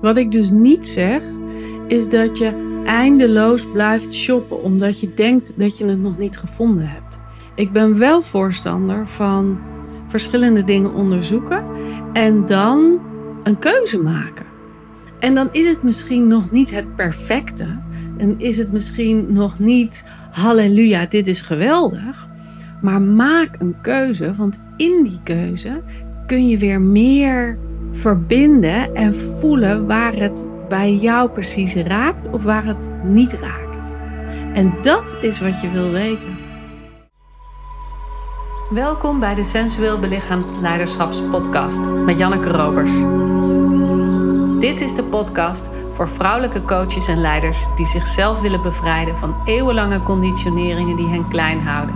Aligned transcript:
Wat 0.00 0.16
ik 0.16 0.32
dus 0.32 0.50
niet 0.50 0.88
zeg, 0.88 1.22
is 1.86 2.10
dat 2.10 2.38
je 2.38 2.80
eindeloos 2.84 3.70
blijft 3.72 4.14
shoppen 4.14 4.62
omdat 4.62 5.00
je 5.00 5.14
denkt 5.14 5.52
dat 5.56 5.78
je 5.78 5.86
het 5.86 6.00
nog 6.00 6.18
niet 6.18 6.38
gevonden 6.38 6.88
hebt. 6.88 7.20
Ik 7.54 7.72
ben 7.72 7.98
wel 7.98 8.22
voorstander 8.22 9.06
van 9.06 9.58
verschillende 10.06 10.64
dingen 10.64 10.94
onderzoeken 10.94 11.64
en 12.12 12.46
dan 12.46 13.00
een 13.42 13.58
keuze 13.58 14.02
maken. 14.02 14.46
En 15.18 15.34
dan 15.34 15.48
is 15.52 15.66
het 15.66 15.82
misschien 15.82 16.26
nog 16.26 16.50
niet 16.50 16.70
het 16.70 16.96
perfecte. 16.96 17.78
En 18.16 18.40
is 18.40 18.56
het 18.56 18.72
misschien 18.72 19.32
nog 19.32 19.58
niet 19.58 20.08
halleluja, 20.30 21.06
dit 21.06 21.28
is 21.28 21.40
geweldig. 21.40 22.28
Maar 22.82 23.02
maak 23.02 23.56
een 23.58 23.80
keuze, 23.82 24.34
want 24.34 24.58
in 24.76 25.02
die 25.04 25.20
keuze 25.22 25.82
kun 26.26 26.48
je 26.48 26.58
weer 26.58 26.80
meer 26.80 27.58
verbinden 27.92 28.94
en 28.94 29.14
voelen 29.14 29.86
waar 29.86 30.14
het 30.14 30.50
bij 30.68 30.94
jou 30.94 31.30
precies 31.30 31.74
raakt 31.74 32.30
of 32.30 32.42
waar 32.42 32.64
het 32.64 33.04
niet 33.04 33.32
raakt. 33.32 33.94
En 34.52 34.74
dat 34.80 35.18
is 35.20 35.40
wat 35.40 35.60
je 35.60 35.70
wil 35.70 35.90
weten. 35.90 36.38
Welkom 38.70 39.20
bij 39.20 39.34
de 39.34 39.44
Sensueel 39.44 39.98
Belichaamd 39.98 40.60
Leiderschapspodcast 40.60 41.90
met 41.90 42.18
Janneke 42.18 42.48
Robers. 42.48 42.92
Dit 44.60 44.80
is 44.80 44.94
de 44.94 45.04
podcast 45.04 45.70
voor 45.92 46.08
vrouwelijke 46.08 46.62
coaches 46.62 47.08
en 47.08 47.20
leiders 47.20 47.66
die 47.76 47.86
zichzelf 47.86 48.40
willen 48.40 48.62
bevrijden 48.62 49.16
van 49.16 49.36
eeuwenlange 49.44 50.02
conditioneringen 50.02 50.96
die 50.96 51.08
hen 51.08 51.28
klein 51.28 51.60
houden. 51.60 51.94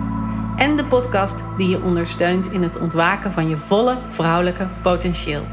En 0.57 0.77
de 0.77 0.85
podcast 0.85 1.45
die 1.57 1.69
je 1.69 1.83
ondersteunt 1.83 2.53
in 2.53 2.63
het 2.63 2.79
ontwaken 2.79 3.33
van 3.33 3.49
je 3.49 3.57
volle 3.57 3.99
vrouwelijke 4.09 4.69
potentieel. 4.83 5.45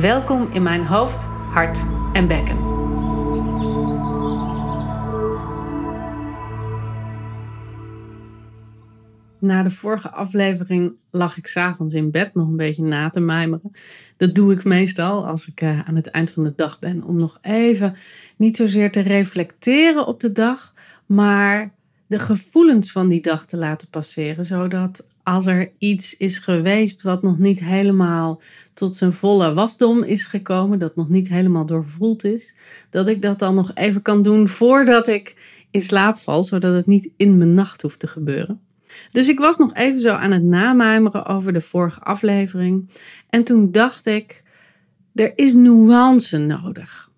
Welkom 0.00 0.48
in 0.52 0.62
mijn 0.62 0.86
hoofd, 0.86 1.24
hart 1.24 1.86
en 2.12 2.28
bekken. 2.28 2.56
Na 9.38 9.62
de 9.62 9.70
vorige 9.70 10.10
aflevering 10.10 10.92
lag 11.10 11.36
ik 11.36 11.46
s'avonds 11.46 11.94
in 11.94 12.10
bed 12.10 12.34
nog 12.34 12.48
een 12.48 12.56
beetje 12.56 12.82
na 12.82 13.10
te 13.10 13.20
mijmeren. 13.20 13.70
Dat 14.16 14.34
doe 14.34 14.52
ik 14.52 14.64
meestal 14.64 15.26
als 15.26 15.48
ik 15.48 15.60
uh, 15.60 15.88
aan 15.88 15.96
het 15.96 16.06
eind 16.06 16.30
van 16.30 16.44
de 16.44 16.52
dag 16.56 16.78
ben. 16.78 17.02
Om 17.02 17.16
nog 17.16 17.38
even 17.42 17.96
niet 18.36 18.56
zozeer 18.56 18.92
te 18.92 19.00
reflecteren 19.00 20.06
op 20.06 20.20
de 20.20 20.32
dag, 20.32 20.74
maar 21.06 21.70
de 22.06 22.18
gevoelens 22.18 22.92
van 22.92 23.08
die 23.08 23.22
dag 23.22 23.46
te 23.46 23.56
laten 23.56 23.88
passeren. 23.88 24.44
Zodat 24.44 25.06
als 25.28 25.46
er 25.46 25.70
iets 25.78 26.16
is 26.16 26.38
geweest 26.38 27.02
wat 27.02 27.22
nog 27.22 27.38
niet 27.38 27.60
helemaal 27.60 28.40
tot 28.74 28.94
zijn 28.94 29.12
volle 29.12 29.54
wasdom 29.54 30.02
is 30.02 30.24
gekomen, 30.24 30.78
dat 30.78 30.96
nog 30.96 31.08
niet 31.08 31.28
helemaal 31.28 31.66
doorvoeld 31.66 32.24
is, 32.24 32.56
dat 32.90 33.08
ik 33.08 33.22
dat 33.22 33.38
dan 33.38 33.54
nog 33.54 33.70
even 33.74 34.02
kan 34.02 34.22
doen 34.22 34.48
voordat 34.48 35.08
ik 35.08 35.36
in 35.70 35.82
slaap 35.82 36.18
val, 36.18 36.42
zodat 36.42 36.74
het 36.74 36.86
niet 36.86 37.08
in 37.16 37.38
mijn 37.38 37.54
nacht 37.54 37.82
hoeft 37.82 37.98
te 37.98 38.06
gebeuren. 38.06 38.60
Dus 39.10 39.28
ik 39.28 39.38
was 39.38 39.56
nog 39.56 39.74
even 39.74 40.00
zo 40.00 40.10
aan 40.10 40.32
het 40.32 40.42
namijmeren 40.42 41.26
over 41.26 41.52
de 41.52 41.60
vorige 41.60 42.00
aflevering. 42.00 42.90
En 43.30 43.44
toen 43.44 43.72
dacht 43.72 44.06
ik, 44.06 44.42
er 45.14 45.32
is 45.34 45.54
nuance 45.54 46.38
nodig. 46.38 47.10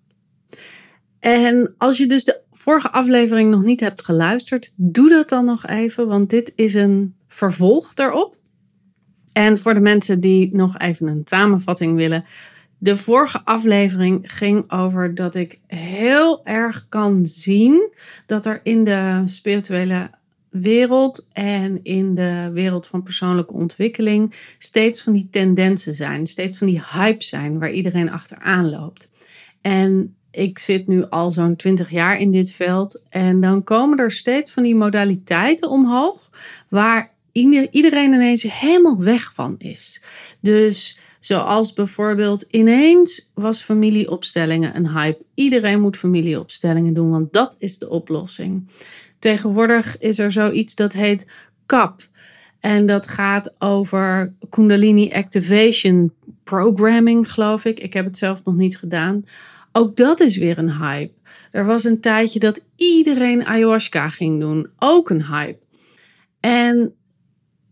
En 1.19 1.73
als 1.77 1.97
je 1.97 2.07
dus 2.07 2.23
de 2.23 2.39
vorige 2.51 2.91
aflevering 2.91 3.51
nog 3.51 3.63
niet 3.63 3.79
hebt 3.79 4.03
geluisterd, 4.03 4.73
doe 4.75 5.09
dat 5.09 5.29
dan 5.29 5.45
nog 5.45 5.67
even, 5.67 6.07
want 6.07 6.29
dit 6.29 6.53
is 6.55 6.73
een 6.73 7.15
vervolg 7.33 7.93
daarop. 7.93 8.37
En 9.31 9.57
voor 9.57 9.73
de 9.73 9.79
mensen 9.79 10.19
die 10.19 10.55
nog 10.55 10.77
even 10.77 11.07
een 11.07 11.21
samenvatting 11.25 11.95
willen. 11.95 12.25
De 12.77 12.97
vorige 12.97 13.41
aflevering 13.45 14.31
ging 14.33 14.71
over 14.71 15.15
dat 15.15 15.35
ik 15.35 15.59
heel 15.67 16.45
erg 16.45 16.85
kan 16.89 17.25
zien 17.25 17.93
dat 18.25 18.45
er 18.45 18.59
in 18.63 18.83
de 18.83 19.21
spirituele 19.25 20.09
wereld 20.49 21.27
en 21.31 21.83
in 21.83 22.15
de 22.15 22.49
wereld 22.53 22.87
van 22.87 23.03
persoonlijke 23.03 23.53
ontwikkeling 23.53 24.33
steeds 24.57 25.01
van 25.01 25.13
die 25.13 25.27
tendensen 25.31 25.95
zijn, 25.95 26.27
steeds 26.27 26.57
van 26.57 26.67
die 26.67 26.83
hype 26.91 27.23
zijn 27.23 27.59
waar 27.59 27.71
iedereen 27.71 28.11
achteraan 28.11 28.69
loopt. 28.69 29.11
En 29.61 30.15
ik 30.31 30.59
zit 30.59 30.87
nu 30.87 31.05
al 31.09 31.31
zo'n 31.31 31.55
20 31.55 31.89
jaar 31.89 32.19
in 32.19 32.31
dit 32.31 32.51
veld 32.51 33.03
en 33.09 33.41
dan 33.41 33.63
komen 33.63 33.97
er 33.97 34.11
steeds 34.11 34.51
van 34.51 34.63
die 34.63 34.75
modaliteiten 34.75 35.69
omhoog 35.69 36.29
waar 36.69 37.11
iedereen 37.31 38.13
ineens 38.13 38.43
helemaal 38.43 39.03
weg 39.03 39.33
van 39.33 39.55
is. 39.57 40.03
Dus 40.39 40.99
zoals 41.19 41.73
bijvoorbeeld 41.73 42.41
ineens 42.41 43.31
was 43.33 43.61
familieopstellingen 43.61 44.75
een 44.75 44.89
hype. 44.89 45.23
Iedereen 45.33 45.81
moet 45.81 45.97
familieopstellingen 45.97 46.93
doen, 46.93 47.09
want 47.09 47.33
dat 47.33 47.55
is 47.59 47.77
de 47.77 47.89
oplossing. 47.89 48.69
Tegenwoordig 49.19 49.97
is 49.97 50.19
er 50.19 50.31
zoiets 50.31 50.75
dat 50.75 50.93
heet 50.93 51.27
CAP. 51.65 52.09
En 52.59 52.85
dat 52.85 53.07
gaat 53.07 53.55
over 53.59 54.33
Kundalini 54.49 55.11
Activation 55.13 56.13
Programming, 56.43 57.31
geloof 57.31 57.65
ik. 57.65 57.79
Ik 57.79 57.93
heb 57.93 58.05
het 58.05 58.17
zelf 58.17 58.43
nog 58.43 58.55
niet 58.55 58.77
gedaan. 58.77 59.23
Ook 59.71 59.95
dat 59.95 60.19
is 60.19 60.37
weer 60.37 60.57
een 60.57 60.77
hype. 60.77 61.13
Er 61.51 61.65
was 61.65 61.83
een 61.83 61.99
tijdje 61.99 62.39
dat 62.39 62.65
iedereen 62.75 63.45
ayahuasca 63.45 64.09
ging 64.09 64.39
doen. 64.39 64.69
Ook 64.77 65.09
een 65.09 65.25
hype. 65.25 65.59
En 66.39 66.95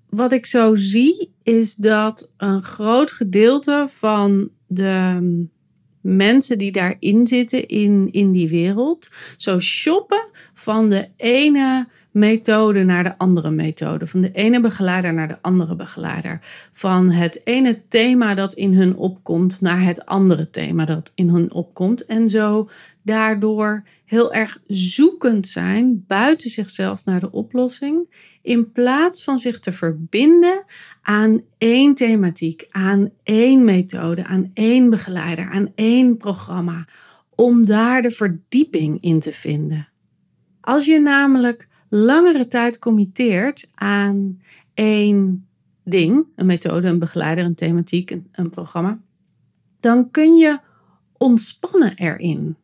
wat 0.09 0.31
ik 0.31 0.46
zo 0.46 0.75
zie, 0.75 1.34
is 1.44 1.75
dat 1.75 2.34
een 2.38 2.64
groot 2.64 3.12
gedeelte 3.12 3.86
van 3.90 4.50
de 4.68 5.47
mensen 6.02 6.58
die 6.58 6.72
daarin 6.72 7.28
zitten 7.28 7.68
in, 7.68 8.08
in 8.12 8.31
die 8.31 8.50
wereld, 8.50 9.09
zo 9.38 9.59
shoppen 9.59 10.30
van 10.53 10.90
de 10.90 11.08
ene 11.18 11.88
methode 12.19 12.84
naar 12.84 13.03
de 13.03 13.18
andere 13.18 13.52
methode. 13.52 14.07
Van 14.07 14.22
de 14.22 14.31
ene 14.31 14.62
begeleider 14.62 15.13
naar 15.13 15.28
de 15.28 15.38
andere 15.41 15.75
begeleider. 15.75 16.40
Van 16.72 17.12
het 17.12 17.41
ene 17.44 17.81
thema 17.88 18.35
dat 18.35 18.53
in 18.53 18.74
hun 18.74 18.96
opkomt 18.96 19.62
naar 19.62 19.81
het 19.81 20.06
andere 20.06 20.50
thema 20.50 20.85
dat 20.85 21.12
in 21.16 21.29
hun 21.29 21.52
opkomt. 21.52 22.06
En 22.06 22.29
zo 22.29 22.69
daardoor 23.02 23.84
heel 24.06 24.34
erg 24.34 24.59
zoekend 24.68 25.47
zijn 25.47 26.03
buiten 26.08 26.50
zichzelf 26.50 27.06
naar 27.06 27.19
de 27.19 27.31
oplossing. 27.31 28.28
In 28.41 28.72
plaats 28.72 29.24
van 29.24 29.38
zich 29.40 29.59
te 29.59 29.72
verbinden 29.72 30.63
aan 31.02 31.41
één 31.58 31.96
thematiek, 31.96 32.68
aan 32.69 33.12
één 33.24 33.63
methode, 33.63 34.24
aan 34.25 34.52
één 34.53 34.90
begeleider, 34.90 35.50
aan 35.50 35.72
één 35.75 36.18
programma. 36.18 36.88
Om 37.35 37.66
daar 37.66 38.02
de 38.02 38.12
verdieping 38.12 39.02
in 39.02 39.19
te 39.19 39.31
vinden. 39.31 39.88
Als 40.62 40.85
je 40.85 41.00
namelijk 41.00 41.68
langere 41.90 42.48
tijd 42.48 42.80
committeert 42.80 43.70
aan 43.74 44.42
één 44.74 45.48
ding, 45.84 46.26
een 46.36 46.46
methode, 46.46 46.88
een 46.88 47.00
begeleider, 47.00 47.46
een 47.46 47.56
thematiek, 47.56 48.12
een, 48.12 48.28
een 48.32 48.50
programma, 48.50 49.00
dan 49.80 50.12
kun 50.12 50.36
je 50.36 50.60
ontspannen 51.18 51.94
erin. 51.96 52.56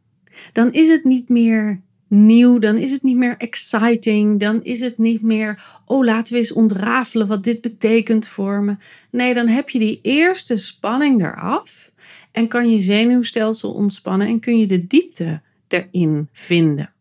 Dan 0.51 0.71
is 0.71 0.89
het 0.89 1.03
niet 1.03 1.29
meer 1.29 1.81
nieuw, 2.07 2.59
dan 2.59 2.77
is 2.77 2.91
het 2.91 3.03
niet 3.03 3.17
meer 3.17 3.37
exciting, 3.37 4.39
dan 4.39 4.63
is 4.63 4.79
het 4.79 4.97
niet 4.97 5.21
meer, 5.21 5.79
oh 5.85 6.05
laten 6.05 6.33
we 6.33 6.39
eens 6.39 6.53
ontrafelen 6.53 7.27
wat 7.27 7.43
dit 7.43 7.61
betekent 7.61 8.27
voor 8.27 8.63
me. 8.63 8.75
Nee, 9.09 9.33
dan 9.33 9.47
heb 9.47 9.69
je 9.69 9.79
die 9.79 9.99
eerste 10.01 10.55
spanning 10.55 11.21
eraf 11.21 11.91
en 12.31 12.47
kan 12.47 12.69
je 12.69 12.79
zenuwstelsel 12.79 13.73
ontspannen 13.73 14.27
en 14.27 14.39
kun 14.39 14.57
je 14.57 14.67
de 14.67 14.87
diepte 14.87 15.41
erin 15.67 16.27
vinden. 16.31 16.94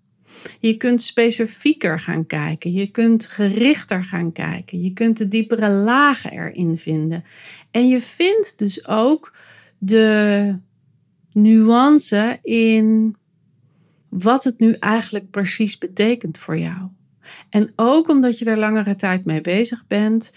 Je 0.60 0.76
kunt 0.76 1.02
specifieker 1.02 2.00
gaan 2.00 2.26
kijken. 2.26 2.72
Je 2.72 2.86
kunt 2.86 3.26
gerichter 3.26 4.04
gaan 4.04 4.32
kijken. 4.32 4.82
Je 4.82 4.92
kunt 4.92 5.16
de 5.16 5.28
diepere 5.28 5.68
lagen 5.68 6.30
erin 6.32 6.78
vinden. 6.78 7.24
En 7.70 7.88
je 7.88 8.00
vindt 8.00 8.58
dus 8.58 8.86
ook 8.86 9.36
de 9.78 10.58
nuance 11.32 12.38
in 12.42 13.16
wat 14.08 14.44
het 14.44 14.58
nu 14.58 14.72
eigenlijk 14.72 15.30
precies 15.30 15.78
betekent 15.78 16.38
voor 16.38 16.58
jou. 16.58 16.88
En 17.50 17.72
ook 17.76 18.08
omdat 18.08 18.38
je 18.38 18.44
er 18.44 18.58
langere 18.58 18.94
tijd 18.94 19.24
mee 19.24 19.40
bezig 19.40 19.86
bent, 19.86 20.32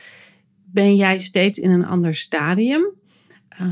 ben 0.66 0.95
jij 0.95 1.18
steeds 1.18 1.60
in 1.60 1.69
een 1.69 1.86
ander 1.86 2.16
stadium. 2.16 2.96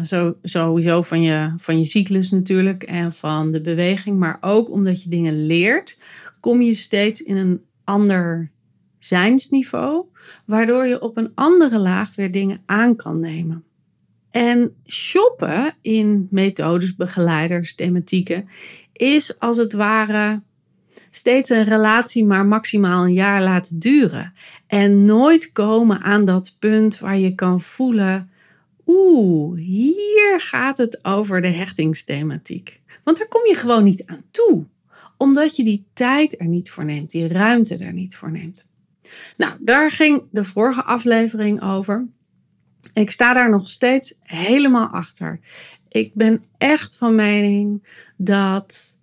Zo, 0.04 0.38
sowieso 0.42 1.02
van 1.02 1.22
je, 1.22 1.54
van 1.58 1.78
je 1.78 1.86
cyclus 1.86 2.32
natuurlijk 2.32 2.84
en 2.84 3.14
van 3.14 3.52
de 3.52 3.62
beweging, 3.62 4.18
maar 4.20 4.38
ook 4.42 4.70
omdat 4.70 5.04
je 5.04 5.10
dingen 5.10 5.46
leert, 5.46 6.00
kom 6.40 6.62
je 6.62 6.74
steeds 6.74 7.22
in 7.22 7.36
een 7.36 7.62
ander 7.84 8.52
zijnsniveau, 8.98 10.06
waardoor 10.46 10.86
je 10.86 11.02
op 11.02 11.18
een 11.18 11.32
andere 11.36 11.80
laag 11.80 12.16
weer 12.16 12.32
dingen 12.32 12.62
aan 12.66 12.96
kan 12.96 13.20
nemen. 13.20 13.64
En 14.32 14.76
shoppen 14.86 15.76
in 15.82 16.28
methodes, 16.32 16.96
begeleiders, 16.96 17.76
thematieken 17.76 18.48
is 18.94 19.40
als 19.40 19.58
het 19.58 19.74
ware 19.74 20.42
steeds 21.10 21.50
een 21.50 21.64
relatie 21.64 22.26
maar 22.26 22.46
maximaal 22.46 23.04
een 23.04 23.14
jaar 23.14 23.44
laten 23.44 23.80
duren. 23.80 24.34
En 24.68 25.06
nooit 25.06 25.52
komen 25.52 26.02
aan 26.02 26.26
dat 26.26 26.56
punt 26.60 27.00
waar 27.00 27.18
je 27.18 27.36
kan 27.36 27.62
voelen: 27.62 28.30
oeh, 28.88 29.60
hier 29.60 30.42
gaat 30.42 30.78
het 30.78 31.06
over 31.06 31.42
de 31.42 31.48
hechtingsthematiek. 31.48 32.82
Want 33.04 33.18
daar 33.18 33.28
kom 33.28 33.46
je 33.46 33.56
gewoon 33.56 33.84
niet 33.84 34.06
aan 34.06 34.24
toe. 34.32 34.66
Omdat 35.18 35.56
je 35.56 35.64
die 35.64 35.86
tijd 35.94 36.40
er 36.40 36.48
niet 36.48 36.72
voor 36.72 36.86
neemt, 36.86 37.12
die 37.12 37.28
ruimte 37.28 37.78
er 37.78 37.94
niet 37.94 38.16
voor 38.16 38.32
neemt. 38.32 38.68
Nou, 39.38 39.58
daar 39.60 39.92
ging 39.92 40.24
de 40.32 40.44
vorige 40.44 40.84
aflevering 40.84 41.62
over. 41.62 42.08
Ik 42.94 43.12
sta 43.12 43.34
daar 43.34 43.50
nog 43.50 43.70
steeds 43.70 44.16
helemaal 44.20 44.88
achter. 44.88 45.40
Ik 45.88 46.14
ben 46.14 46.44
echt 46.58 46.98
van 46.98 47.16
mening 47.16 47.88
dat 48.18 48.98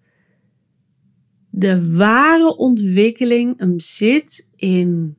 de 1.51 1.97
ware 1.97 2.57
ontwikkeling 2.57 3.59
hem 3.59 3.81
zit 3.81 4.47
in 4.57 5.17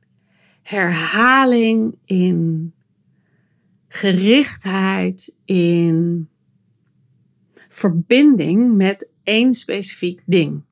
herhaling, 0.62 1.94
in 2.04 2.72
gerichtheid, 3.94 5.34
in 5.44 6.28
verbinding 7.68 8.76
met 8.76 9.08
één 9.22 9.54
specifiek 9.54 10.22
ding. 10.26 10.62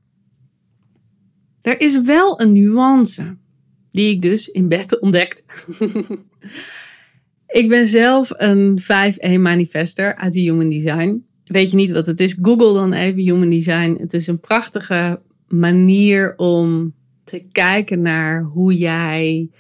Er 1.61 1.81
is 1.81 2.01
wel 2.01 2.41
een 2.41 2.53
nuance, 2.53 3.37
die 3.91 4.15
ik 4.15 4.23
dus 4.23 4.49
in 4.49 4.69
bed 4.69 4.99
ontdekt. 5.01 5.45
ik 7.61 7.69
ben 7.69 7.89
zelf 7.89 8.31
een 8.37 8.81
5-1 8.83 9.41
manifester 9.41 10.17
uit 10.17 10.33
de 10.33 10.41
Human 10.41 10.71
Design. 10.71 11.25
Weet 11.45 11.71
je 11.71 11.77
niet 11.77 11.91
wat 11.91 12.07
het 12.07 12.21
is? 12.21 12.39
Google 12.43 12.73
dan 12.75 12.93
even 12.93 13.23
Human 13.23 13.51
Design. 13.51 13.97
Het 13.99 14.15
is 14.15 14.27
een 14.27 14.41
prachtige 14.41 15.23
manier 15.49 16.37
om 16.37 16.95
te 17.25 17.47
kijken 17.53 18.03
naar 18.03 18.43
hoe 18.43 18.77
jij, 18.77 19.51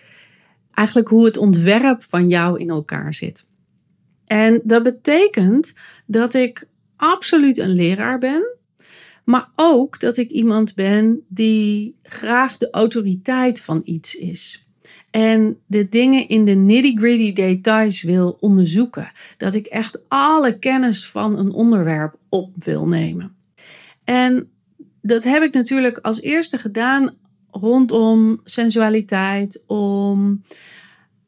eigenlijk 0.70 1.08
hoe 1.08 1.24
het 1.24 1.36
ontwerp 1.36 2.02
van 2.02 2.28
jou 2.28 2.58
in 2.58 2.70
elkaar 2.70 3.14
zit. 3.14 3.50
En 4.32 4.60
dat 4.64 4.82
betekent 4.82 5.72
dat 6.06 6.34
ik 6.34 6.66
absoluut 6.96 7.58
een 7.58 7.74
leraar 7.74 8.18
ben, 8.18 8.56
maar 9.24 9.48
ook 9.56 10.00
dat 10.00 10.16
ik 10.16 10.30
iemand 10.30 10.74
ben 10.74 11.20
die 11.28 11.96
graag 12.02 12.56
de 12.56 12.70
autoriteit 12.70 13.60
van 13.60 13.82
iets 13.84 14.14
is. 14.14 14.66
En 15.10 15.58
de 15.66 15.88
dingen 15.88 16.28
in 16.28 16.44
de 16.44 16.52
nitty-gritty 16.52 17.32
details 17.32 18.02
wil 18.02 18.36
onderzoeken. 18.40 19.12
Dat 19.36 19.54
ik 19.54 19.66
echt 19.66 19.98
alle 20.08 20.58
kennis 20.58 21.08
van 21.08 21.38
een 21.38 21.52
onderwerp 21.52 22.16
op 22.28 22.50
wil 22.64 22.88
nemen. 22.88 23.36
En 24.04 24.50
dat 25.02 25.24
heb 25.24 25.42
ik 25.42 25.52
natuurlijk 25.52 25.98
als 25.98 26.20
eerste 26.20 26.58
gedaan 26.58 27.16
rondom 27.50 28.40
sensualiteit, 28.44 29.64
om 29.66 30.42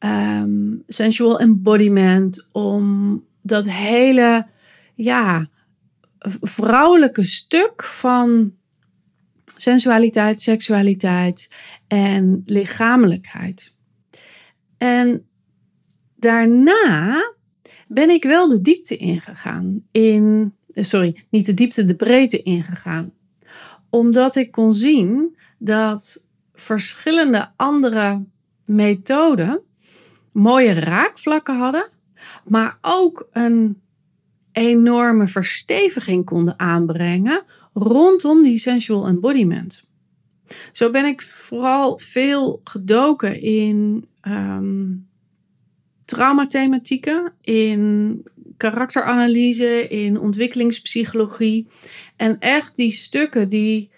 um, 0.05 0.83
sensual 0.87 1.39
embodiment, 1.39 2.49
om 2.51 3.23
dat 3.41 3.69
hele 3.69 4.47
ja, 4.95 5.49
vrouwelijke 6.41 7.23
stuk 7.23 7.83
van 7.83 8.53
sensualiteit, 9.55 10.41
seksualiteit 10.41 11.49
en 11.87 12.43
lichamelijkheid. 12.45 13.75
En 14.77 15.25
daarna 16.15 17.33
ben 17.87 18.09
ik 18.09 18.23
wel 18.23 18.47
de 18.47 18.61
diepte 18.61 18.97
ingegaan. 18.97 19.83
In, 19.91 20.53
sorry, 20.67 21.23
niet 21.29 21.45
de 21.45 21.53
diepte, 21.53 21.85
de 21.85 21.95
breedte 21.95 22.43
ingegaan. 22.43 23.13
Omdat 23.89 24.35
ik 24.35 24.51
kon 24.51 24.73
zien 24.73 25.37
dat 25.57 26.23
verschillende 26.53 27.51
andere 27.55 28.23
methoden 28.65 29.61
mooie 30.35 30.73
raakvlakken 30.73 31.57
hadden, 31.57 31.89
maar 32.45 32.77
ook 32.81 33.27
een 33.31 33.81
enorme 34.51 35.27
versteviging 35.27 36.25
konden 36.25 36.59
aanbrengen 36.59 37.43
rondom 37.73 38.43
die 38.43 38.57
sensual 38.57 39.07
embodiment. 39.07 39.87
Zo 40.71 40.89
ben 40.89 41.05
ik 41.05 41.21
vooral 41.21 41.97
veel 41.97 42.61
gedoken 42.63 43.41
in 43.41 44.07
um, 44.21 45.07
traumathematieken, 46.05 47.33
in 47.41 48.23
karakteranalyse, 48.57 49.87
in 49.87 50.19
ontwikkelingspsychologie. 50.19 51.67
En 52.15 52.39
echt 52.39 52.75
die 52.75 52.91
stukken 52.91 53.49
die 53.49 53.89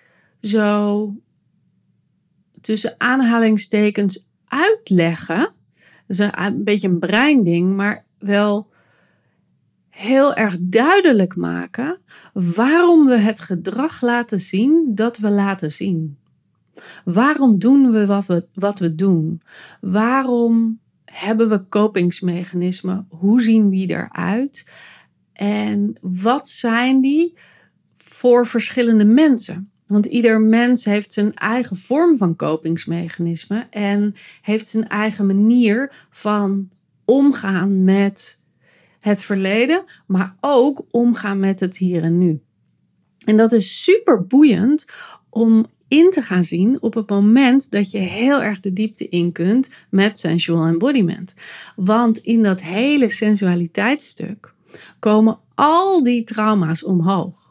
zo 0.42 1.13
tussen 2.62 2.95
aanhalingstekens 2.98 4.28
uitleggen. 4.45 5.56
Is 6.07 6.19
een, 6.19 6.42
een 6.42 6.63
beetje 6.63 6.88
een 6.88 7.00
breinding, 7.00 7.75
maar 7.75 8.06
wel 8.18 8.69
heel 9.89 10.33
erg 10.33 10.57
duidelijk 10.59 11.36
maken 11.36 12.00
waarom 12.33 13.06
we 13.06 13.18
het 13.18 13.39
gedrag 13.39 14.01
laten 14.01 14.39
zien 14.39 14.92
dat 14.95 15.18
we 15.18 15.30
laten 15.30 15.71
zien. 15.71 16.18
Waarom 17.06 17.59
doen 17.59 17.92
we 17.92 18.06
wat 18.06 18.25
we, 18.25 18.45
wat 18.54 18.80
we 18.80 18.95
doen? 18.95 19.42
Waarom 19.81 20.80
hebben 21.06 21.50
we 21.50 21.63
kopingsmechanismen? 21.63 23.07
Hoe 23.09 23.42
zien 23.42 23.69
die 23.69 23.89
eruit? 23.89 24.71
En 25.33 25.98
wat 26.01 26.50
zijn 26.50 27.01
die 27.01 27.33
voor 27.98 28.48
verschillende 28.48 29.06
mensen? 29.06 29.71
Want 29.88 30.06
ieder 30.06 30.42
mens 30.42 30.86
heeft 30.86 31.13
zijn 31.13 31.34
eigen 31.34 31.78
vorm 31.78 32.18
van 32.18 32.36
kopingsmechanisme 32.36 33.68
en 33.69 34.16
heeft 34.42 34.68
zijn 34.68 34.88
eigen 34.88 35.25
manier 35.25 35.92
van 36.10 36.69
omgaan 37.06 37.84
met 37.84 38.39
het 39.00 39.22
verleden, 39.22 39.84
maar 40.07 40.36
ook 40.42 40.86
omgaan 40.92 41.39
met 41.39 41.60
het 41.60 41.78
hier 41.78 42.04
en 42.04 42.18
nu. 42.18 42.42
En 43.25 43.38
dat 43.38 43.54
is 43.54 43.84
super 43.84 44.25
boeiend 44.25 44.86
om 45.30 45.66
in 45.88 46.12
te 46.12 46.22
gaan 46.22 46.44
zien 46.44 46.81
op 46.81 46.94
het 46.94 47.10
moment 47.10 47.72
dat 47.72 47.92
je 47.92 47.98
heel 47.98 48.42
erg 48.42 48.60
de 48.60 48.74
diepte 48.74 49.07
in 49.10 49.31
kunt 49.31 49.69
met 49.90 50.19
sensual 50.19 50.66
embodiment. 50.66 51.33
Want 51.75 52.18
in 52.18 52.44
dat 52.44 52.62
hele 52.62 53.10
sensualiteitsstuk 53.10 54.54
komen 55.00 55.40
al 55.56 56.04
die 56.04 56.24
trauma's 56.24 56.83
omhoog. 56.83 57.46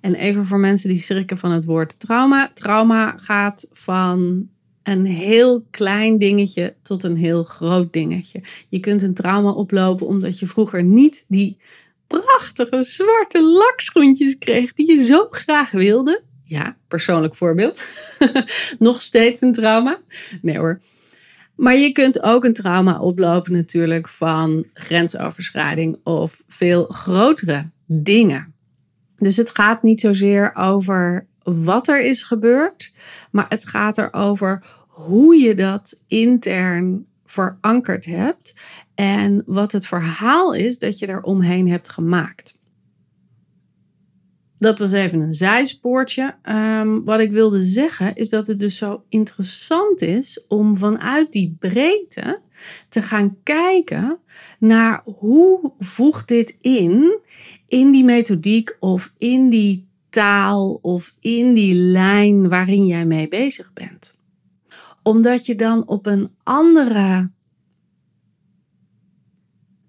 En 0.00 0.14
even 0.14 0.44
voor 0.44 0.58
mensen 0.58 0.88
die 0.88 0.98
schrikken 0.98 1.38
van 1.38 1.50
het 1.50 1.64
woord 1.64 2.00
trauma. 2.00 2.50
Trauma 2.54 3.14
gaat 3.16 3.68
van 3.72 4.48
een 4.82 5.04
heel 5.04 5.66
klein 5.70 6.18
dingetje 6.18 6.74
tot 6.82 7.02
een 7.02 7.16
heel 7.16 7.44
groot 7.44 7.92
dingetje. 7.92 8.40
Je 8.68 8.80
kunt 8.80 9.02
een 9.02 9.14
trauma 9.14 9.50
oplopen 9.50 10.06
omdat 10.06 10.38
je 10.38 10.46
vroeger 10.46 10.82
niet 10.82 11.24
die 11.28 11.56
prachtige 12.06 12.82
zwarte 12.82 13.42
lakschoentjes 13.42 14.38
kreeg 14.38 14.72
die 14.72 14.92
je 14.92 15.04
zo 15.04 15.26
graag 15.30 15.70
wilde. 15.70 16.22
Ja, 16.44 16.76
persoonlijk 16.88 17.34
voorbeeld. 17.34 17.84
Nog 18.78 19.02
steeds 19.02 19.40
een 19.40 19.52
trauma. 19.52 20.00
Nee 20.42 20.58
hoor. 20.58 20.80
Maar 21.54 21.76
je 21.76 21.92
kunt 21.92 22.22
ook 22.22 22.44
een 22.44 22.52
trauma 22.52 23.00
oplopen 23.00 23.52
natuurlijk 23.52 24.08
van 24.08 24.66
grensoverschrijding 24.74 25.98
of 26.04 26.42
veel 26.48 26.84
grotere 26.84 27.70
dingen. 27.86 28.53
Dus 29.18 29.36
het 29.36 29.50
gaat 29.50 29.82
niet 29.82 30.00
zozeer 30.00 30.54
over 30.54 31.26
wat 31.42 31.88
er 31.88 32.00
is 32.00 32.22
gebeurd, 32.22 32.94
maar 33.30 33.46
het 33.48 33.66
gaat 33.66 33.98
erover 33.98 34.64
hoe 34.88 35.36
je 35.36 35.54
dat 35.54 36.00
intern 36.06 37.06
verankerd 37.26 38.04
hebt 38.04 38.54
en 38.94 39.42
wat 39.46 39.72
het 39.72 39.86
verhaal 39.86 40.54
is 40.54 40.78
dat 40.78 40.98
je 40.98 41.06
er 41.06 41.22
omheen 41.22 41.68
hebt 41.68 41.88
gemaakt. 41.88 42.62
Dat 44.64 44.78
was 44.78 44.92
even 44.92 45.20
een 45.20 45.34
zijspoortje. 45.34 46.34
Um, 46.48 47.04
wat 47.04 47.20
ik 47.20 47.32
wilde 47.32 47.60
zeggen 47.60 48.14
is 48.14 48.28
dat 48.28 48.46
het 48.46 48.58
dus 48.58 48.76
zo 48.76 49.04
interessant 49.08 50.00
is 50.00 50.44
om 50.48 50.76
vanuit 50.76 51.32
die 51.32 51.56
breedte 51.58 52.40
te 52.88 53.02
gaan 53.02 53.36
kijken 53.42 54.18
naar 54.58 55.02
hoe 55.04 55.72
voegt 55.78 56.28
dit 56.28 56.56
in 56.60 57.18
in 57.66 57.90
die 57.90 58.04
methodiek 58.04 58.76
of 58.80 59.12
in 59.18 59.48
die 59.48 59.88
taal 60.08 60.78
of 60.82 61.14
in 61.20 61.54
die 61.54 61.74
lijn 61.74 62.48
waarin 62.48 62.86
jij 62.86 63.06
mee 63.06 63.28
bezig 63.28 63.72
bent. 63.72 64.20
Omdat 65.02 65.46
je 65.46 65.54
dan 65.54 65.88
op 65.88 66.06
een 66.06 66.30
andere 66.42 67.30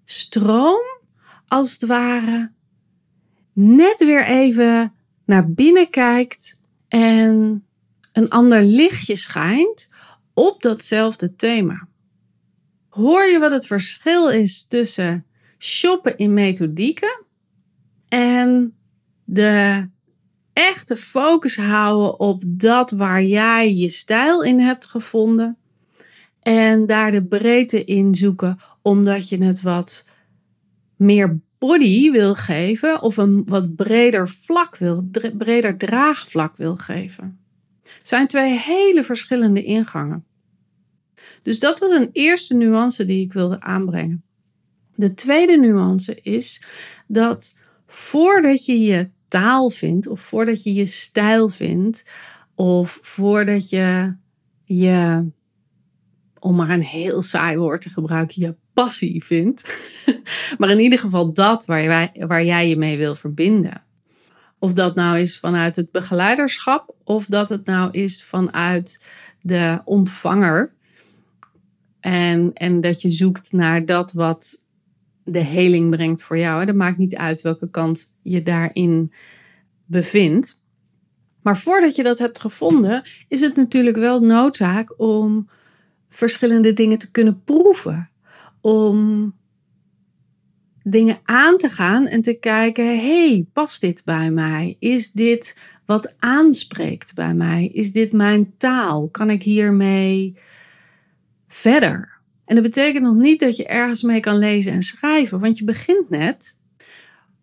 stroom, 0.04 0.84
als 1.46 1.72
het 1.72 1.86
ware, 1.86 2.54
net 3.58 3.98
weer 3.98 4.24
even 4.24 4.94
naar 5.24 5.50
binnen 5.50 5.90
kijkt 5.90 6.60
en 6.88 7.64
een 8.12 8.28
ander 8.28 8.62
lichtje 8.62 9.16
schijnt 9.16 9.92
op 10.34 10.62
datzelfde 10.62 11.34
thema. 11.34 11.88
Hoor 12.88 13.24
je 13.24 13.38
wat 13.38 13.50
het 13.50 13.66
verschil 13.66 14.28
is 14.28 14.66
tussen 14.66 15.26
shoppen 15.58 16.16
in 16.16 16.34
methodieken 16.34 17.24
en 18.08 18.76
de 19.24 19.88
echte 20.52 20.96
focus 20.96 21.56
houden 21.56 22.20
op 22.20 22.42
dat 22.46 22.90
waar 22.90 23.22
jij 23.22 23.74
je 23.74 23.88
stijl 23.88 24.42
in 24.42 24.60
hebt 24.60 24.86
gevonden 24.86 25.56
en 26.40 26.86
daar 26.86 27.10
de 27.10 27.24
breedte 27.24 27.84
in 27.84 28.14
zoeken 28.14 28.58
omdat 28.82 29.28
je 29.28 29.44
het 29.44 29.60
wat 29.60 30.06
meer 30.96 31.40
body 31.66 32.10
wil 32.10 32.34
geven 32.34 33.02
of 33.02 33.16
een 33.16 33.42
wat 33.46 33.74
breder 33.74 34.28
vlak 34.28 34.76
wil, 34.76 35.08
breder 35.38 35.76
draagvlak 35.76 36.56
wil 36.56 36.76
geven. 36.76 37.38
Zijn 38.02 38.26
twee 38.26 38.58
hele 38.58 39.04
verschillende 39.04 39.64
ingangen. 39.64 40.24
Dus 41.42 41.58
dat 41.58 41.80
was 41.80 41.90
een 41.90 42.08
eerste 42.12 42.54
nuance 42.54 43.04
die 43.04 43.24
ik 43.24 43.32
wilde 43.32 43.60
aanbrengen. 43.60 44.24
De 44.94 45.14
tweede 45.14 45.56
nuance 45.56 46.20
is 46.22 46.62
dat 47.06 47.54
voordat 47.86 48.64
je 48.64 48.80
je 48.80 49.10
taal 49.28 49.70
vindt, 49.70 50.06
of 50.06 50.20
voordat 50.20 50.62
je 50.62 50.74
je 50.74 50.86
stijl 50.86 51.48
vindt, 51.48 52.04
of 52.54 52.98
voordat 53.02 53.70
je 53.70 54.16
je, 54.64 55.26
om 56.38 56.56
maar 56.56 56.70
een 56.70 56.82
heel 56.82 57.22
saai 57.22 57.56
woord 57.56 57.80
te 57.80 57.90
gebruiken, 57.90 58.42
je 58.42 58.54
passie 58.76 59.24
vindt, 59.24 59.80
maar 60.58 60.70
in 60.70 60.80
ieder 60.80 60.98
geval 60.98 61.32
dat 61.32 61.66
waar, 61.66 61.82
jij, 61.82 62.12
waar 62.26 62.44
jij 62.44 62.68
je 62.68 62.76
mee 62.76 62.98
wil 62.98 63.14
verbinden. 63.14 63.82
Of 64.58 64.72
dat 64.72 64.94
nou 64.94 65.18
is 65.18 65.38
vanuit 65.38 65.76
het 65.76 65.90
begeleiderschap, 65.90 66.94
of 67.04 67.26
dat 67.26 67.48
het 67.48 67.66
nou 67.66 67.90
is 67.90 68.24
vanuit 68.24 69.06
de 69.40 69.80
ontvanger. 69.84 70.74
En, 72.00 72.50
en 72.54 72.80
dat 72.80 73.02
je 73.02 73.10
zoekt 73.10 73.52
naar 73.52 73.84
dat 73.84 74.12
wat 74.12 74.62
de 75.24 75.44
heling 75.44 75.90
brengt 75.90 76.22
voor 76.22 76.38
jou. 76.38 76.64
Dat 76.64 76.74
maakt 76.74 76.98
niet 76.98 77.16
uit 77.16 77.40
welke 77.40 77.70
kant 77.70 78.12
je 78.22 78.42
daarin 78.42 79.12
bevindt. 79.84 80.62
Maar 81.42 81.56
voordat 81.56 81.96
je 81.96 82.02
dat 82.02 82.18
hebt 82.18 82.40
gevonden, 82.40 83.02
is 83.28 83.40
het 83.40 83.56
natuurlijk 83.56 83.96
wel 83.96 84.20
noodzaak 84.20 84.94
om 85.00 85.48
verschillende 86.08 86.72
dingen 86.72 86.98
te 86.98 87.10
kunnen 87.10 87.42
proeven. 87.44 88.10
Om 88.66 89.34
dingen 90.82 91.18
aan 91.22 91.56
te 91.56 91.68
gaan 91.68 92.06
en 92.06 92.22
te 92.22 92.34
kijken: 92.34 92.84
hey, 92.84 93.46
past 93.52 93.80
dit 93.80 94.04
bij 94.04 94.30
mij? 94.30 94.76
Is 94.78 95.12
dit 95.12 95.58
wat 95.84 96.14
aanspreekt 96.18 97.14
bij 97.14 97.34
mij? 97.34 97.70
Is 97.72 97.92
dit 97.92 98.12
mijn 98.12 98.56
taal? 98.56 99.08
Kan 99.08 99.30
ik 99.30 99.42
hiermee 99.42 100.36
verder? 101.48 102.18
En 102.44 102.54
dat 102.54 102.64
betekent 102.64 103.04
nog 103.04 103.14
niet 103.14 103.40
dat 103.40 103.56
je 103.56 103.66
ergens 103.66 104.02
mee 104.02 104.20
kan 104.20 104.38
lezen 104.38 104.72
en 104.72 104.82
schrijven, 104.82 105.38
want 105.38 105.58
je 105.58 105.64
begint 105.64 106.10
net. 106.10 106.58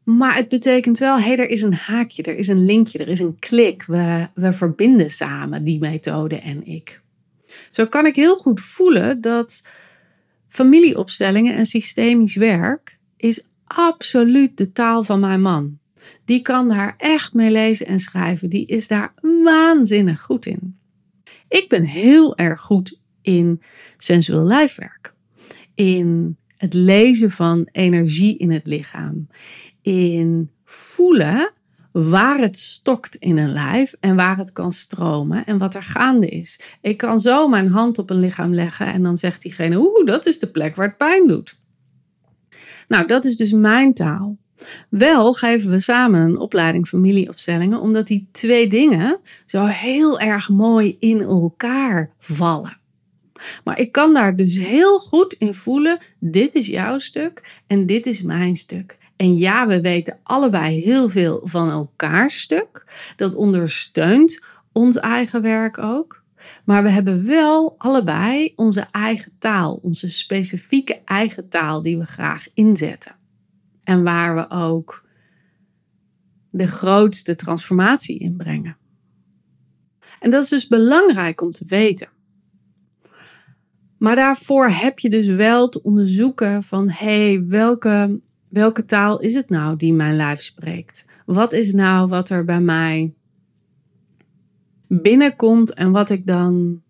Maar 0.04 0.36
het 0.36 0.50
betekent 0.50 0.98
wel, 0.98 1.16
hé, 1.16 1.24
hey, 1.24 1.38
er 1.38 1.50
is 1.50 1.62
een 1.62 1.74
haakje, 1.74 2.24
er 2.24 2.38
is 2.38 2.48
een 2.48 2.66
linkje, 2.66 3.00
er 3.00 3.08
is 3.08 3.20
een 3.20 3.40
klik. 3.40 3.84
We, 3.84 4.28
we 4.34 4.54
verbinden 4.54 5.10
samen 5.10 5.64
die 5.64 5.80
methode 5.80 6.40
en 6.40 6.68
ik. 6.68 7.02
Zo 7.72 7.86
kan 7.86 8.06
ik 8.06 8.16
heel 8.16 8.36
goed 8.36 8.60
voelen 8.60 9.22
dat 9.22 9.62
familieopstellingen 10.54 11.56
en 11.56 11.66
systemisch 11.66 12.36
werk 12.36 13.00
is 13.18 13.48
absoluut 13.64 14.58
de 14.58 14.72
taal 14.72 15.04
van 15.04 15.20
mijn 15.20 15.42
man. 15.42 15.80
Die 16.26 16.42
kan 16.42 16.68
daar 16.68 16.94
echt 16.98 17.34
mee 17.34 17.52
lezen 17.52 17.86
en 17.86 18.00
schrijven. 18.00 18.50
Die 18.50 18.66
is 18.66 18.88
daar 18.88 19.14
waanzinnig 19.44 20.22
goed 20.22 20.46
in. 20.46 20.78
Ik 21.48 21.66
ben 21.70 21.84
heel 21.84 22.38
erg 22.38 22.62
goed 22.62 23.00
in 23.22 23.62
sensueel 23.98 24.44
lijfwerk. 24.44 25.14
In 25.76 26.38
het 26.58 26.74
lezen 26.74 27.32
van 27.32 27.68
energie 27.72 28.38
in 28.38 28.52
het 28.52 28.68
lichaam. 28.68 29.28
In 29.82 30.50
voelen 30.66 31.53
waar 31.94 32.40
het 32.40 32.58
stokt 32.60 33.16
in 33.16 33.38
een 33.38 33.52
lijf 33.52 33.96
en 34.00 34.16
waar 34.16 34.38
het 34.38 34.52
kan 34.52 34.72
stromen 34.72 35.46
en 35.46 35.58
wat 35.58 35.76
er 35.76 35.84
gaande 35.84 36.28
is. 36.28 36.60
Ik 36.82 36.98
kan 36.98 37.20
zo 37.20 37.48
mijn 37.48 37.68
hand 37.68 37.98
op 37.98 38.10
een 38.10 38.20
lichaam 38.20 38.54
leggen 38.54 38.86
en 38.86 39.04
dan 39.04 39.18
zegt 39.18 39.42
diegene: 39.42 39.78
Oeh, 39.78 40.06
dat 40.06 40.26
is 40.26 40.40
de 40.40 40.48
plek 40.48 40.76
waar 40.76 40.88
het 40.88 40.98
pijn 40.98 41.28
doet. 41.28 41.60
Nou, 42.88 43.08
dat 43.08 43.26
is 43.26 43.38
dus 43.38 43.52
mijn 43.52 43.94
taal. 43.94 44.38
Wel 44.90 45.34
geven 45.34 45.72
we 45.72 45.80
samen 45.80 46.22
een 46.22 46.38
opleiding 46.38 46.88
familieopstellingen, 46.88 47.80
omdat 47.80 48.08
die 48.08 48.28
twee 48.32 48.68
dingen 48.68 49.20
zo 49.46 49.66
heel 49.66 50.20
erg 50.20 50.50
mooi 50.50 50.96
in 51.00 51.22
elkaar 51.22 52.14
vallen. 52.20 52.78
Maar 53.64 53.80
ik 53.80 53.92
kan 53.92 54.14
daar 54.14 54.36
dus 54.36 54.58
heel 54.58 55.00
goed 55.00 55.34
in 55.34 55.54
voelen: 55.54 55.98
dit 56.20 56.56
is 56.56 56.68
jouw 56.68 57.00
stuk 57.00 57.62
en 57.68 57.86
dit 57.86 58.06
is 58.06 58.22
mijn 58.22 58.56
stuk. 58.56 58.98
En 59.24 59.38
ja, 59.38 59.68
we 59.68 59.82
weten 59.82 60.20
allebei 60.24 60.82
heel 60.82 61.10
veel 61.10 61.42
van 61.44 61.70
elkaars 61.70 62.42
stuk. 62.42 62.86
Dat 63.16 63.36
ondersteunt 63.36 64.44
ons 64.72 64.98
eigen 64.98 65.42
werk 65.42 65.78
ook. 65.78 66.24
Maar 66.66 66.84
we 66.84 66.90
hebben 66.90 67.26
wel 67.26 67.76
allebei 67.78 68.54
onze 68.56 68.88
eigen 68.92 69.32
taal, 69.40 69.80
onze 69.82 70.10
specifieke 70.10 71.02
eigen 71.06 71.50
taal 71.50 71.82
die 71.82 71.98
we 71.98 72.06
graag 72.06 72.48
inzetten. 72.54 73.16
En 73.84 74.04
waar 74.04 74.36
we 74.36 74.50
ook 74.50 75.06
de 76.50 76.68
grootste 76.68 77.36
transformatie 77.36 78.20
in 78.20 78.36
brengen. 78.36 78.78
En 80.20 80.32
dat 80.32 80.44
is 80.44 80.50
dus 80.50 80.68
belangrijk 80.68 81.42
om 81.42 81.52
te 81.52 81.66
weten. 81.68 82.08
Maar 83.98 84.16
daarvoor 84.16 84.68
heb 84.70 85.00
je 85.00 85.10
dus 85.10 85.28
wel 85.28 85.70
te 85.70 85.82
onderzoeken 85.82 86.64
van 86.64 86.90
hé, 86.90 87.30
hey, 87.30 87.46
welke, 87.48 88.22
welke 88.54 88.86
taal 88.86 89.20
is 89.20 89.34
het 89.34 89.50
nou 89.50 89.76
die 89.76 89.94
mijn 89.94 90.16
lijf 90.16 90.42
spreekt? 90.42 91.06
Wat 91.26 91.54
is 91.54 91.74
nou 91.74 92.08
wat 92.08 92.30
er 92.30 92.46
bij 92.46 92.62
mij 92.62 93.14
binnenkomt 94.88 95.74
en 95.74 95.92
wat 95.92 96.10
ik 96.10 96.28
dan 96.28 96.82